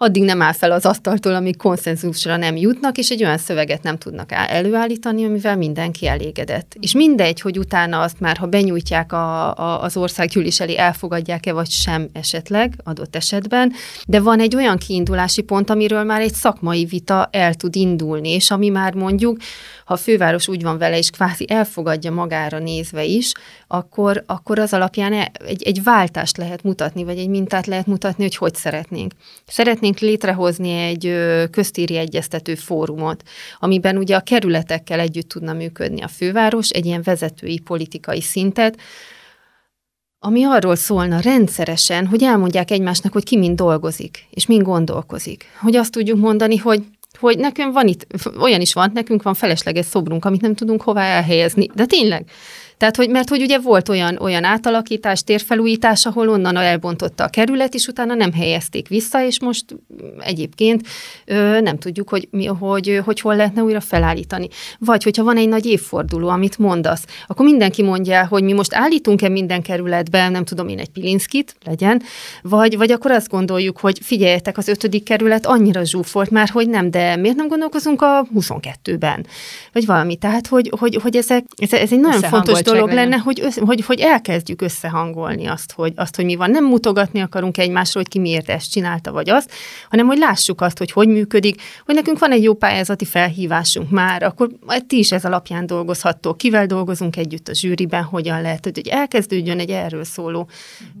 addig 0.03 0.23
nem 0.23 0.41
áll 0.41 0.51
fel 0.53 0.71
az 0.71 0.85
asztaltól, 0.85 1.35
amíg 1.35 1.57
konszenzusra 1.57 2.37
nem 2.37 2.55
jutnak, 2.55 2.97
és 2.97 3.09
egy 3.09 3.23
olyan 3.23 3.37
szöveget 3.37 3.83
nem 3.83 3.97
tudnak 3.97 4.31
előállítani, 4.31 5.25
amivel 5.25 5.57
mindenki 5.57 6.07
elégedett. 6.07 6.75
És 6.79 6.93
mindegy, 6.93 7.41
hogy 7.41 7.57
utána 7.57 8.01
azt 8.01 8.19
már, 8.19 8.37
ha 8.37 8.45
benyújtják 8.45 9.11
a, 9.11 9.57
a, 9.57 9.83
az 9.83 9.97
országgyűlés 9.97 10.59
elé, 10.59 10.77
elfogadják-e 10.77 11.53
vagy 11.53 11.69
sem 11.69 12.09
esetleg, 12.13 12.73
adott 12.83 13.15
esetben, 13.15 13.73
de 14.07 14.19
van 14.19 14.39
egy 14.39 14.55
olyan 14.55 14.77
kiindulási 14.77 15.41
pont, 15.41 15.69
amiről 15.69 16.03
már 16.03 16.21
egy 16.21 16.33
szakmai 16.33 16.85
vita 16.85 17.29
el 17.31 17.53
tud 17.53 17.75
indulni, 17.75 18.29
és 18.29 18.51
ami 18.51 18.69
már 18.69 18.93
mondjuk, 18.93 19.37
ha 19.85 19.93
a 19.93 19.97
főváros 19.97 20.47
úgy 20.47 20.61
van 20.61 20.77
vele, 20.77 20.97
és 20.97 21.09
kvázi 21.09 21.45
elfogadja 21.49 22.11
magára 22.11 22.59
nézve 22.59 23.03
is, 23.03 23.31
akkor, 23.67 24.23
akkor 24.25 24.59
az 24.59 24.73
alapján 24.73 25.13
e, 25.13 25.31
egy, 25.45 25.63
egy 25.63 25.83
váltást 25.83 26.37
lehet 26.37 26.63
mutatni, 26.63 27.03
vagy 27.03 27.17
egy 27.17 27.29
mintát 27.29 27.65
lehet 27.65 27.85
mutatni, 27.87 28.23
hogy 28.23 28.35
hogy 28.35 28.55
szeretnénk. 28.55 29.13
Szeretnénk 29.45 29.99
létrehozni 29.99 30.71
egy 30.71 31.13
köztéri 31.51 31.97
egyeztető 31.97 32.55
fórumot, 32.55 33.23
amiben 33.59 33.97
ugye 33.97 34.15
a 34.15 34.21
kerületekkel 34.21 34.99
együtt 34.99 35.29
tudna 35.29 35.53
működni 35.53 36.01
a 36.01 36.07
főváros, 36.07 36.69
egy 36.69 36.85
ilyen 36.85 37.01
vezetői 37.03 37.59
politikai 37.59 38.21
szintet, 38.21 38.77
ami 40.25 40.43
arról 40.43 40.75
szólna 40.75 41.19
rendszeresen, 41.19 42.07
hogy 42.07 42.23
elmondják 42.23 42.71
egymásnak, 42.71 43.13
hogy 43.13 43.23
ki 43.23 43.37
mind 43.37 43.57
dolgozik, 43.57 44.27
és 44.29 44.45
mind 44.45 44.61
gondolkozik. 44.61 45.45
Hogy 45.61 45.75
azt 45.75 45.91
tudjuk 45.91 46.19
mondani, 46.19 46.57
hogy 46.57 46.83
hogy 47.23 47.37
nekünk 47.37 47.73
van 47.73 47.87
itt, 47.87 48.07
olyan 48.39 48.61
is 48.61 48.73
van, 48.73 48.91
nekünk 48.93 49.23
van 49.23 49.33
felesleges 49.33 49.85
szobrunk, 49.85 50.25
amit 50.25 50.41
nem 50.41 50.55
tudunk 50.55 50.81
hová 50.81 51.03
elhelyezni. 51.03 51.69
De 51.73 51.85
tényleg, 51.85 52.25
tehát, 52.83 52.97
hogy, 52.97 53.09
mert 53.09 53.29
hogy 53.29 53.41
ugye 53.41 53.59
volt 53.59 53.89
olyan, 53.89 54.17
olyan 54.17 54.43
átalakítás, 54.43 55.23
térfelújítás, 55.23 56.05
ahol 56.05 56.29
onnan 56.29 56.57
elbontotta 56.57 57.23
a 57.23 57.27
kerület, 57.27 57.73
és 57.73 57.87
utána 57.87 58.13
nem 58.13 58.33
helyezték 58.33 58.87
vissza, 58.87 59.25
és 59.25 59.39
most 59.39 59.65
egyébként 60.19 60.87
ö, 61.25 61.59
nem 61.61 61.77
tudjuk, 61.77 62.09
hogy, 62.09 62.27
mi, 62.31 62.45
hogy, 62.45 63.01
hogy 63.05 63.19
hol 63.19 63.35
lehetne 63.35 63.63
újra 63.63 63.79
felállítani. 63.79 64.47
Vagy 64.79 65.03
hogyha 65.03 65.23
van 65.23 65.37
egy 65.37 65.47
nagy 65.47 65.65
évforduló, 65.65 66.27
amit 66.27 66.57
mondasz, 66.57 67.05
akkor 67.27 67.45
mindenki 67.45 67.83
mondja, 67.83 68.27
hogy 68.27 68.43
mi 68.43 68.53
most 68.53 68.73
állítunk-e 68.73 69.29
minden 69.29 69.61
kerületben, 69.61 70.31
nem 70.31 70.45
tudom 70.45 70.67
én, 70.67 70.79
egy 70.79 70.89
Pilinszkit, 70.89 71.55
legyen, 71.65 72.01
vagy, 72.41 72.77
vagy 72.77 72.91
akkor 72.91 73.11
azt 73.11 73.29
gondoljuk, 73.29 73.79
hogy 73.79 73.99
figyeljetek, 74.01 74.57
az 74.57 74.67
ötödik 74.67 75.03
kerület 75.03 75.45
annyira 75.45 75.85
zsúfolt 75.85 76.29
már, 76.29 76.49
hogy 76.49 76.69
nem, 76.69 76.91
de 76.91 77.15
miért 77.15 77.37
nem 77.37 77.47
gondolkozunk 77.47 78.01
a 78.01 78.27
22-ben? 78.35 79.25
Vagy 79.73 79.85
valami. 79.85 80.15
Tehát, 80.15 80.47
hogy, 80.47 80.71
hogy, 80.79 80.99
hogy 81.01 81.15
ezek, 81.15 81.45
ez, 81.57 81.73
ez 81.73 81.91
egy 81.91 81.99
nagyon 81.99 82.21
fontos 82.21 82.61
dolog 82.61 82.72
dolog 82.73 82.91
lenne, 82.91 83.17
hogy, 83.17 83.39
össze, 83.43 83.61
hogy, 83.65 83.85
hogy 83.85 83.99
elkezdjük 83.99 84.61
összehangolni 84.61 85.45
azt 85.45 85.71
hogy, 85.71 85.93
azt, 85.95 86.15
hogy 86.15 86.25
mi 86.25 86.35
van. 86.35 86.49
Nem 86.49 86.65
mutogatni 86.65 87.19
akarunk 87.19 87.57
egymásról, 87.57 88.03
hogy 88.03 88.11
ki 88.11 88.19
miért 88.19 88.49
ezt 88.49 88.71
csinálta, 88.71 89.11
vagy 89.11 89.29
azt, 89.29 89.51
hanem 89.89 90.05
hogy 90.05 90.17
lássuk 90.17 90.61
azt, 90.61 90.77
hogy 90.77 90.91
hogy 90.91 91.07
működik, 91.07 91.61
hogy 91.85 91.95
nekünk 91.95 92.19
van 92.19 92.31
egy 92.31 92.43
jó 92.43 92.53
pályázati 92.53 93.05
felhívásunk 93.05 93.89
már, 93.89 94.23
akkor 94.23 94.49
ti 94.87 94.97
is 94.97 95.11
ez 95.11 95.25
alapján 95.25 95.65
dolgozhattok, 95.65 96.37
kivel 96.37 96.65
dolgozunk 96.65 97.17
együtt 97.17 97.47
a 97.47 97.53
zsűriben, 97.53 98.03
hogyan 98.03 98.41
lehet, 98.41 98.63
hogy 98.63 98.87
elkezdődjön 98.87 99.59
egy 99.59 99.69
erről 99.69 100.03
szóló 100.03 100.47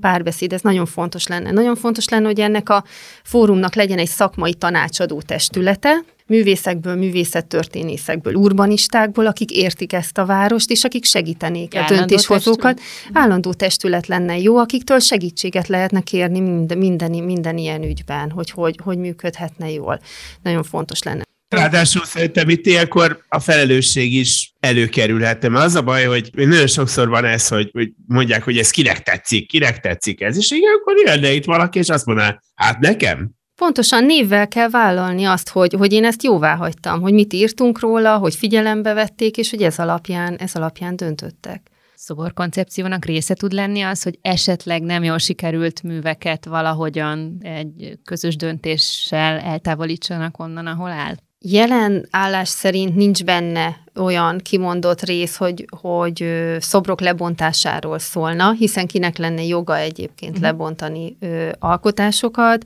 párbeszéd, 0.01 0.53
ez 0.53 0.61
nagyon 0.61 0.85
fontos 0.85 1.27
lenne. 1.27 1.51
Nagyon 1.51 1.75
fontos 1.75 2.09
lenne, 2.09 2.25
hogy 2.25 2.39
ennek 2.39 2.69
a 2.69 2.83
fórumnak 3.23 3.75
legyen 3.75 3.97
egy 3.97 4.07
szakmai 4.07 4.53
tanácsadó 4.53 5.21
testülete, 5.21 6.03
művészekből, 6.27 6.95
művészettörténészekből, 6.95 8.33
urbanistákból, 8.33 9.25
akik 9.25 9.51
értik 9.51 9.93
ezt 9.93 10.17
a 10.17 10.25
várost, 10.25 10.71
és 10.71 10.83
akik 10.83 11.05
segítenék 11.05 11.75
a 11.75 11.85
döntéshozókat. 11.87 12.75
Testület. 12.75 13.17
Állandó 13.23 13.53
testület 13.53 14.07
lenne 14.07 14.37
jó, 14.37 14.57
akiktől 14.57 14.99
segítséget 14.99 15.67
lehetne 15.67 16.01
kérni 16.01 16.39
minden, 16.39 16.77
minden, 16.77 17.11
minden 17.11 17.57
ilyen 17.57 17.83
ügyben, 17.83 18.31
hogy, 18.31 18.49
hogy 18.49 18.75
hogy 18.83 18.97
működhetne 18.97 19.71
jól. 19.71 19.99
Nagyon 20.41 20.63
fontos 20.63 21.03
lenne. 21.03 21.23
Ráadásul 21.47 22.05
szerintem 22.05 22.49
itt 22.49 22.65
ilyenkor 22.65 23.23
a 23.29 23.39
felelősség 23.39 24.13
is 24.13 24.53
előkerülhetne, 24.59 25.47
mert 25.47 25.65
az 25.65 25.75
a 25.75 25.81
baj, 25.81 26.03
hogy 26.03 26.29
nagyon 26.33 26.67
sokszor 26.67 27.09
van 27.09 27.25
ez, 27.25 27.47
hogy, 27.47 27.69
hogy 27.73 27.91
mondják, 28.07 28.43
hogy 28.43 28.57
ez 28.57 28.69
kinek 28.69 28.99
tetszik, 28.99 29.47
kinek 29.47 29.79
tetszik 29.79 30.21
ez, 30.21 30.37
és 30.37 30.53
akkor 30.79 30.95
jönne 31.05 31.31
itt 31.31 31.45
valaki, 31.45 31.79
és 31.79 31.89
azt 31.89 32.05
mondaná, 32.05 32.39
hát 32.55 32.79
nekem, 32.79 33.31
pontosan 33.63 34.05
névvel 34.05 34.47
kell 34.47 34.69
vállalni 34.69 35.23
azt, 35.23 35.49
hogy, 35.49 35.73
hogy 35.73 35.93
én 35.93 36.05
ezt 36.05 36.23
jóvá 36.23 36.55
hagytam, 36.55 37.01
hogy 37.01 37.13
mit 37.13 37.33
írtunk 37.33 37.79
róla, 37.79 38.17
hogy 38.17 38.35
figyelembe 38.35 38.93
vették, 38.93 39.37
és 39.37 39.49
hogy 39.49 39.61
ez 39.61 39.79
alapján, 39.79 40.35
ez 40.35 40.55
alapján 40.55 40.95
döntöttek 40.95 41.61
szoborkoncepciónak 41.95 43.05
része 43.05 43.33
tud 43.33 43.51
lenni 43.51 43.81
az, 43.81 44.03
hogy 44.03 44.19
esetleg 44.21 44.81
nem 44.81 45.03
jól 45.03 45.17
sikerült 45.17 45.83
műveket 45.83 46.45
valahogyan 46.45 47.37
egy 47.41 47.99
közös 48.05 48.35
döntéssel 48.35 49.39
eltávolítsanak 49.39 50.39
onnan, 50.39 50.67
ahol 50.67 50.89
áll? 50.89 51.15
Jelen 51.39 52.07
állás 52.11 52.49
szerint 52.49 52.95
nincs 52.95 53.23
benne 53.23 53.83
olyan 53.95 54.37
kimondott 54.37 55.01
rész, 55.01 55.35
hogy, 55.35 55.65
hogy 55.81 56.25
szobrok 56.59 57.01
lebontásáról 57.01 57.99
szólna, 57.99 58.51
hiszen 58.51 58.87
kinek 58.87 59.17
lenne 59.17 59.43
joga 59.43 59.77
egyébként 59.77 60.31
uh-huh. 60.31 60.45
lebontani 60.45 61.17
ö, 61.19 61.49
alkotásokat 61.59 62.65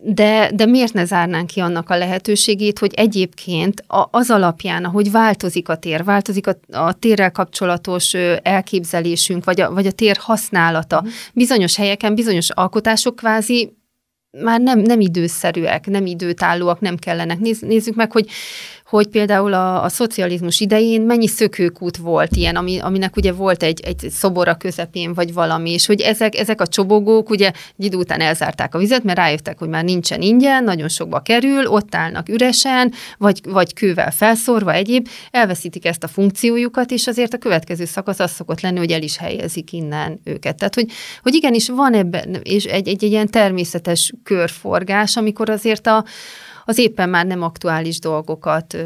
de, 0.00 0.50
de 0.54 0.66
miért 0.66 0.92
ne 0.92 1.04
zárnánk 1.04 1.46
ki 1.46 1.60
annak 1.60 1.90
a 1.90 1.96
lehetőségét, 1.96 2.78
hogy 2.78 2.92
egyébként 2.94 3.84
az 4.10 4.30
alapján, 4.30 4.84
ahogy 4.84 5.10
változik 5.10 5.68
a 5.68 5.76
tér, 5.76 6.04
változik 6.04 6.46
a, 6.46 6.56
a 6.72 6.92
térrel 6.92 7.30
kapcsolatos 7.30 8.14
elképzelésünk, 8.42 9.44
vagy 9.44 9.60
a, 9.60 9.72
vagy 9.72 9.86
a 9.86 9.92
tér 9.92 10.16
használata, 10.20 11.02
mm. 11.04 11.08
bizonyos 11.32 11.76
helyeken, 11.76 12.14
bizonyos 12.14 12.50
alkotások 12.50 13.16
kvázi 13.16 13.76
már 14.42 14.60
nem, 14.60 14.78
nem 14.78 15.00
időszerűek, 15.00 15.86
nem 15.86 16.06
időtállóak, 16.06 16.80
nem 16.80 16.96
kellenek. 16.96 17.38
Nézz, 17.38 17.60
nézzük 17.60 17.94
meg, 17.94 18.12
hogy 18.12 18.26
hogy 18.94 19.08
például 19.08 19.52
a, 19.52 19.84
a 19.84 19.88
szocializmus 19.88 20.60
idején 20.60 21.02
mennyi 21.02 21.26
szökőkút 21.26 21.96
volt 21.96 22.36
ilyen, 22.36 22.56
ami, 22.56 22.78
aminek 22.78 23.16
ugye 23.16 23.32
volt 23.32 23.62
egy, 23.62 23.80
egy 23.80 24.06
szobor 24.10 24.48
a 24.48 24.54
közepén, 24.54 25.14
vagy 25.14 25.32
valami, 25.32 25.70
és 25.70 25.86
hogy 25.86 26.00
ezek, 26.00 26.38
ezek 26.38 26.60
a 26.60 26.66
csobogók 26.66 27.30
ugye 27.30 27.50
egy 27.78 27.84
idő 27.84 27.96
után 27.96 28.20
elzárták 28.20 28.74
a 28.74 28.78
vizet, 28.78 29.04
mert 29.04 29.18
rájöttek, 29.18 29.58
hogy 29.58 29.68
már 29.68 29.84
nincsen 29.84 30.20
ingyen, 30.22 30.64
nagyon 30.64 30.88
sokba 30.88 31.20
kerül, 31.20 31.66
ott 31.66 31.94
állnak 31.94 32.28
üresen, 32.28 32.92
vagy, 33.18 33.40
vagy 33.44 33.74
kővel 33.74 34.10
felszórva 34.10 34.72
egyéb, 34.72 35.08
elveszítik 35.30 35.86
ezt 35.86 36.04
a 36.04 36.08
funkciójukat, 36.08 36.90
és 36.90 37.06
azért 37.06 37.34
a 37.34 37.38
következő 37.38 37.84
szakasz 37.84 38.20
az 38.20 38.30
szokott 38.30 38.60
lenni, 38.60 38.78
hogy 38.78 38.92
el 38.92 39.02
is 39.02 39.16
helyezik 39.16 39.72
innen 39.72 40.20
őket. 40.24 40.56
Tehát, 40.56 40.74
hogy, 40.74 40.86
hogy 41.22 41.34
igenis 41.34 41.68
van 41.68 41.94
ebben, 41.94 42.40
és 42.42 42.64
egy, 42.64 42.88
egy, 42.88 43.04
egy 43.04 43.10
ilyen 43.10 43.28
természetes 43.28 44.12
körforgás, 44.22 45.16
amikor 45.16 45.50
azért 45.50 45.86
a, 45.86 46.04
az 46.64 46.78
éppen 46.78 47.08
már 47.08 47.26
nem 47.26 47.42
aktuális 47.42 47.98
dolgokat 47.98 48.76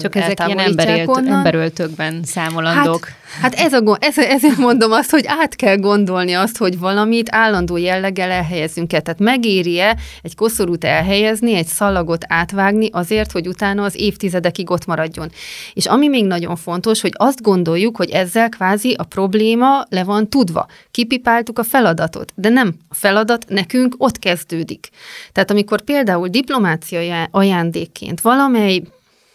Csak 0.00 0.14
ezek 0.14 0.42
ilyen 0.46 0.58
emberélt, 0.58 1.16
emberöltökben 1.16 2.22
számolandók. 2.24 3.04
Hát, 3.04 3.16
hát 3.40 3.54
ez 3.54 3.72
a, 3.72 3.96
ez, 4.00 4.18
ezért 4.18 4.56
mondom 4.56 4.92
azt, 4.92 5.10
hogy 5.10 5.24
át 5.26 5.56
kell 5.56 5.76
gondolni 5.76 6.32
azt, 6.32 6.56
hogy 6.56 6.78
valamit 6.78 7.28
állandó 7.30 7.76
jelleggel 7.76 8.30
elhelyezünk 8.30 8.92
el. 8.92 9.00
Tehát 9.00 9.20
megéri-e 9.20 9.96
egy 10.22 10.34
koszorút 10.34 10.84
elhelyezni, 10.84 11.54
egy 11.54 11.66
szalagot 11.66 12.24
átvágni 12.28 12.88
azért, 12.92 13.32
hogy 13.32 13.48
utána 13.48 13.82
az 13.82 13.96
évtizedekig 13.96 14.70
ott 14.70 14.86
maradjon. 14.86 15.30
És 15.72 15.86
ami 15.86 16.08
még 16.08 16.26
nagyon 16.26 16.56
fontos, 16.56 17.00
hogy 17.00 17.12
azt 17.16 17.42
gondoljuk, 17.42 17.96
hogy 17.96 18.10
ezzel 18.10 18.48
kvázi 18.48 18.94
a 18.98 19.04
probléma 19.04 19.84
le 19.88 20.04
van 20.04 20.28
tudva. 20.28 20.66
Kipipáltuk 20.90 21.58
a 21.58 21.62
feladatot, 21.62 22.32
de 22.34 22.48
nem. 22.48 22.74
A 22.88 22.94
feladat 22.94 23.44
nekünk 23.48 23.94
ott 23.98 24.18
kezdődik. 24.18 24.88
Tehát 25.32 25.50
amikor 25.50 25.80
például 25.82 26.28
diplomácia 26.28 27.28
ajándékként 27.30 28.20
valamely 28.20 28.82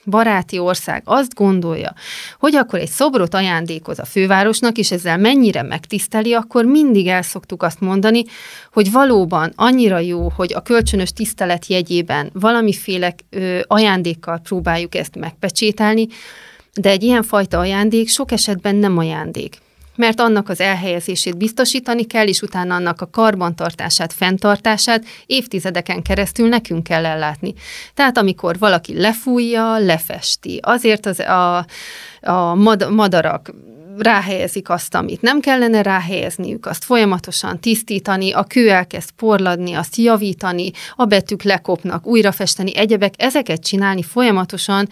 baráti 0.06 0.60
ország 0.60 1.02
azt 1.06 1.34
gondolja, 1.34 1.94
hogy 2.40 2.56
akkor 2.56 2.80
egy 2.80 2.90
szobrot 2.90 3.34
ajándékoz 3.34 4.00
a 4.00 4.06
fővárosnak, 4.06 4.78
és 4.78 4.92
ezzel 4.92 5.18
mennyire 5.18 5.62
megtiszteli, 5.62 6.34
akkor 6.34 6.66
mindig 6.66 7.08
el 7.08 7.22
szoktuk 7.22 7.64
azt 7.64 7.80
mondani, 7.80 8.24
hogy 8.74 8.92
valóban 8.92 9.52
annyira 9.56 10.00
jó, 10.00 10.30
hogy 10.36 10.54
a 10.54 10.62
kölcsönös 10.62 11.14
tisztelet 11.14 11.66
jegyében 11.68 12.30
valamiféle 12.34 13.16
ö, 13.30 13.60
ajándékkal 13.68 14.40
próbáljuk 14.44 14.96
ezt 14.96 15.16
megpecsételni, 15.16 16.08
de 16.74 16.90
egy 16.90 17.04
ilyen 17.04 17.24
fajta 17.24 17.60
ajándék 17.60 18.10
sok 18.10 18.32
esetben 18.32 18.76
nem 18.76 18.98
ajándék 18.98 19.58
mert 20.02 20.20
annak 20.20 20.50
az 20.50 20.60
elhelyezését 20.60 21.38
biztosítani 21.38 22.04
kell, 22.06 22.28
és 22.28 22.42
utána 22.42 22.76
annak 22.76 23.02
a 23.02 23.10
karbantartását, 23.10 24.14
fenntartását 24.14 25.06
évtizedeken 25.26 26.02
keresztül 26.02 26.48
nekünk 26.48 26.84
kell 26.84 27.06
ellátni. 27.06 27.54
Tehát 27.94 28.18
amikor 28.18 28.58
valaki 28.60 29.00
lefújja, 29.00 29.78
lefesti, 29.78 30.60
azért 30.62 31.06
az 31.06 31.20
a, 31.20 31.66
a 32.22 32.56
madarak 32.90 33.54
ráhelyezik 33.98 34.70
azt, 34.70 34.96
amit 34.96 35.22
nem 35.22 35.40
kellene 35.40 35.82
ráhelyezniük, 35.82 36.66
azt 36.66 36.84
folyamatosan 36.84 37.60
tisztítani, 37.60 38.32
a 38.32 38.44
kő 38.44 38.70
elkezd 38.70 39.12
porladni, 39.12 39.74
azt 39.74 39.96
javítani, 39.96 40.72
a 40.96 41.06
betűk 41.06 41.44
lekopnak, 41.44 42.06
újrafesteni, 42.06 42.76
egyebek, 42.76 43.14
ezeket 43.18 43.64
csinálni 43.64 44.04
folyamatosan 44.04 44.88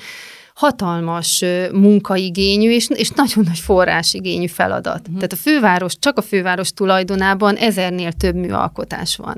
hatalmas 0.60 1.43
munkaigényű 1.72 2.72
és, 2.72 2.88
és 2.89 3.10
nagyon 3.10 3.43
nagy 3.47 3.60
forrásigényű 3.60 4.47
feladat. 4.47 4.99
Uh-huh. 4.99 5.16
Tehát 5.16 5.34
a 5.34 5.36
főváros, 5.36 5.93
csak 5.99 6.18
a 6.18 6.22
főváros 6.22 6.72
tulajdonában 6.72 7.55
ezernél 7.55 8.12
több 8.12 8.36
műalkotás 8.36 9.16
van. 9.16 9.38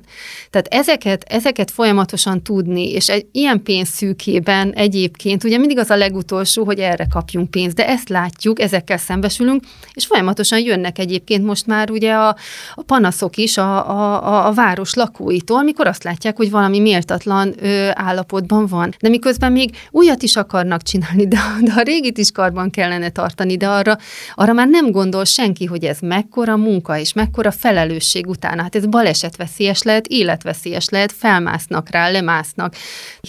Tehát 0.49 0.67
ezeket, 0.67 1.23
ezeket 1.27 1.71
folyamatosan 1.71 2.43
tudni, 2.43 2.91
és 2.91 3.09
egy 3.09 3.25
ilyen 3.31 3.63
pénzszűkében 3.63 4.71
egyébként, 4.71 5.43
ugye 5.43 5.57
mindig 5.57 5.77
az 5.77 5.89
a 5.89 5.95
legutolsó, 5.95 6.63
hogy 6.63 6.79
erre 6.79 7.07
kapjunk 7.09 7.51
pénzt, 7.51 7.75
de 7.75 7.87
ezt 7.87 8.09
látjuk, 8.09 8.59
ezekkel 8.59 8.97
szembesülünk, 8.97 9.63
és 9.93 10.05
folyamatosan 10.05 10.59
jönnek 10.59 10.99
egyébként 10.99 11.45
most 11.45 11.67
már 11.67 11.91
ugye 11.91 12.13
a, 12.13 12.35
a 12.75 12.83
panaszok 12.85 13.37
is 13.37 13.57
a, 13.57 13.89
a, 13.89 14.47
a 14.47 14.53
város 14.53 14.93
lakóitól, 14.93 15.57
amikor 15.57 15.87
azt 15.87 16.03
látják, 16.03 16.37
hogy 16.37 16.51
valami 16.51 16.79
méltatlan 16.79 17.53
ö, 17.59 17.89
állapotban 17.93 18.65
van. 18.65 18.95
De 18.99 19.09
miközben 19.09 19.51
még 19.51 19.69
újat 19.91 20.23
is 20.23 20.35
akarnak 20.35 20.81
csinálni, 20.81 21.09
csinálni, 21.11 21.27
de, 21.27 21.65
de 21.65 21.79
a 21.79 21.83
régit 21.83 22.17
is 22.17 22.31
karban 22.31 22.69
kellene 22.69 23.09
tartani, 23.09 23.57
de 23.57 23.67
arra, 23.67 23.97
arra 24.35 24.53
már 24.53 24.67
nem 24.67 24.91
gondol 24.91 25.25
senki, 25.25 25.65
hogy 25.65 25.83
ez 25.83 25.99
mekkora 25.99 26.57
munka 26.57 26.97
és 26.97 27.13
mekkora 27.13 27.51
felelősség 27.51 28.27
utána. 28.27 28.61
Hát 28.61 28.75
ez 28.75 28.85
balesetveszélyes 28.85 29.81
lehet, 29.81 30.07
életveszélyes 30.07 30.89
lehet, 30.89 31.11
felmásznak 31.11 31.89
rá, 31.89 32.09
lemásznak. 32.09 32.75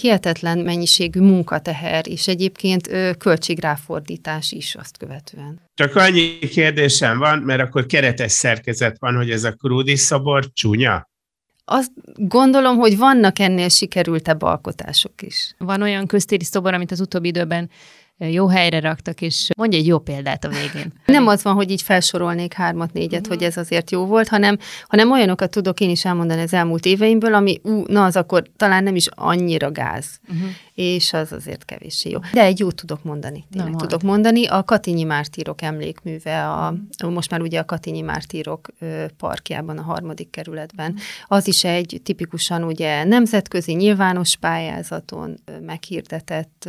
Hihetetlen 0.01 0.59
mennyiségű 0.59 1.21
munkateher, 1.21 2.09
és 2.09 2.29
egyébként 2.29 2.91
költségráfordítás 3.19 4.53
is 4.53 4.75
azt 4.75 4.99
követően. 4.99 5.61
Csak 5.75 5.97
annyi 5.97 6.39
kérdésem 6.39 7.19
van, 7.19 7.39
mert 7.39 7.61
akkor 7.61 7.87
keretes 7.87 8.33
szerkezet 8.33 8.97
van, 8.99 9.17
hogy 9.17 9.31
ez 9.31 9.45
a 9.45 9.53
Krúdi 9.53 9.97
szobor 9.97 10.53
csúnya? 10.53 11.11
Azt 11.73 11.91
gondolom, 12.15 12.77
hogy 12.77 12.99
vannak 12.99 13.39
ennél 13.39 13.69
sikerültebb 13.69 14.43
alkotások 14.43 15.23
is. 15.23 15.55
Van 15.59 15.83
olyan 15.83 16.07
köztéri 16.07 16.45
szobor, 16.45 16.75
amit 16.75 16.91
az 16.91 17.01
utóbbi 17.01 17.29
időben 17.29 17.71
jó 18.19 18.47
helyre 18.47 18.81
raktak, 18.81 19.21
és 19.21 19.49
mondja 19.57 19.79
egy 19.79 19.87
jó 19.87 19.99
példát 19.99 20.45
a 20.45 20.49
végén. 20.49 20.93
Nem 21.05 21.27
az 21.27 21.43
van, 21.43 21.55
hogy 21.55 21.71
így 21.71 21.83
felsorolnék 21.83 22.53
hármat, 22.53 22.93
négyet, 22.93 23.21
uh-huh. 23.21 23.37
hogy 23.37 23.47
ez 23.47 23.57
azért 23.57 23.91
jó 23.91 24.07
volt, 24.07 24.29
hanem, 24.29 24.59
hanem 24.87 25.11
olyanokat 25.11 25.51
tudok 25.51 25.81
én 25.81 25.91
is 25.91 26.05
elmondani 26.05 26.41
az 26.41 26.53
elmúlt 26.53 26.87
éveimből, 26.87 27.35
ami, 27.35 27.61
ú, 27.63 27.83
na 27.87 28.05
az 28.05 28.17
akkor 28.17 28.43
talán 28.57 28.83
nem 28.83 28.97
is 28.97 29.07
annyira 29.15 29.73
gáz. 29.73 30.21
Uh-huh 30.29 30.51
és 30.83 31.13
az 31.13 31.33
azért 31.33 31.65
kevéssé 31.65 32.11
jó. 32.11 32.19
De 32.33 32.43
egy 32.43 32.59
jót 32.59 32.75
tudok 32.75 33.05
mondani, 33.05 33.45
tényleg 33.51 33.75
tudok 33.77 34.03
mondani. 34.03 34.47
A 34.47 34.65
Katinyi 34.65 35.03
Mártírok 35.03 35.63
emlékműve, 35.63 36.51
a, 36.51 36.75
most 37.09 37.31
már 37.31 37.41
ugye 37.41 37.59
a 37.59 37.65
Katinyi 37.65 38.01
Mártírok 38.01 38.69
parkjában, 39.17 39.79
a 39.79 39.83
harmadik 39.83 40.31
kerületben, 40.31 40.97
az 41.27 41.49
is 41.49 41.65
egy 41.65 42.01
tipikusan 42.05 42.65
ugye 42.65 43.05
nemzetközi 43.05 43.73
nyilvános 43.73 44.37
pályázaton 44.37 45.39
meghirdetett 45.67 46.69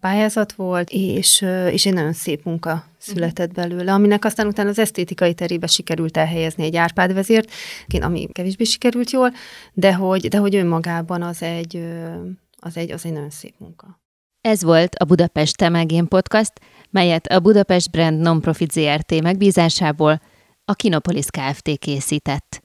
pályázat 0.00 0.52
volt, 0.52 0.90
és, 0.90 1.44
és 1.70 1.86
egy 1.86 1.94
nagyon 1.94 2.12
szép 2.12 2.44
munka 2.44 2.84
született 2.98 3.52
belőle, 3.52 3.92
aminek 3.92 4.24
aztán 4.24 4.46
utána 4.46 4.68
az 4.68 4.78
esztétikai 4.78 5.34
terébe 5.34 5.66
sikerült 5.66 6.16
elhelyezni 6.16 6.64
egy 6.64 6.76
Árpád 6.76 7.14
vezért, 7.14 7.50
ami 8.00 8.28
kevésbé 8.32 8.64
sikerült 8.64 9.10
jól, 9.10 9.32
de 9.72 9.94
hogy, 9.94 10.28
de 10.28 10.38
hogy 10.38 10.54
önmagában 10.54 11.22
az 11.22 11.42
egy, 11.42 11.84
az 12.64 12.76
egy, 12.76 12.90
az 12.90 13.04
egy 13.04 13.12
nagyon 13.12 13.30
szép 13.30 13.54
munka. 13.58 14.00
Ez 14.40 14.62
volt 14.62 14.94
a 14.94 15.04
Budapest 15.04 15.56
Temegén 15.56 16.08
Podcast, 16.08 16.52
melyet 16.90 17.26
a 17.26 17.40
Budapest 17.40 17.90
Brand 17.90 18.20
Nonprofit 18.20 18.70
ZRT 18.72 19.22
megbízásából 19.22 20.20
a 20.64 20.74
Kinopolis 20.74 21.26
Kft. 21.26 21.78
készített. 21.78 22.60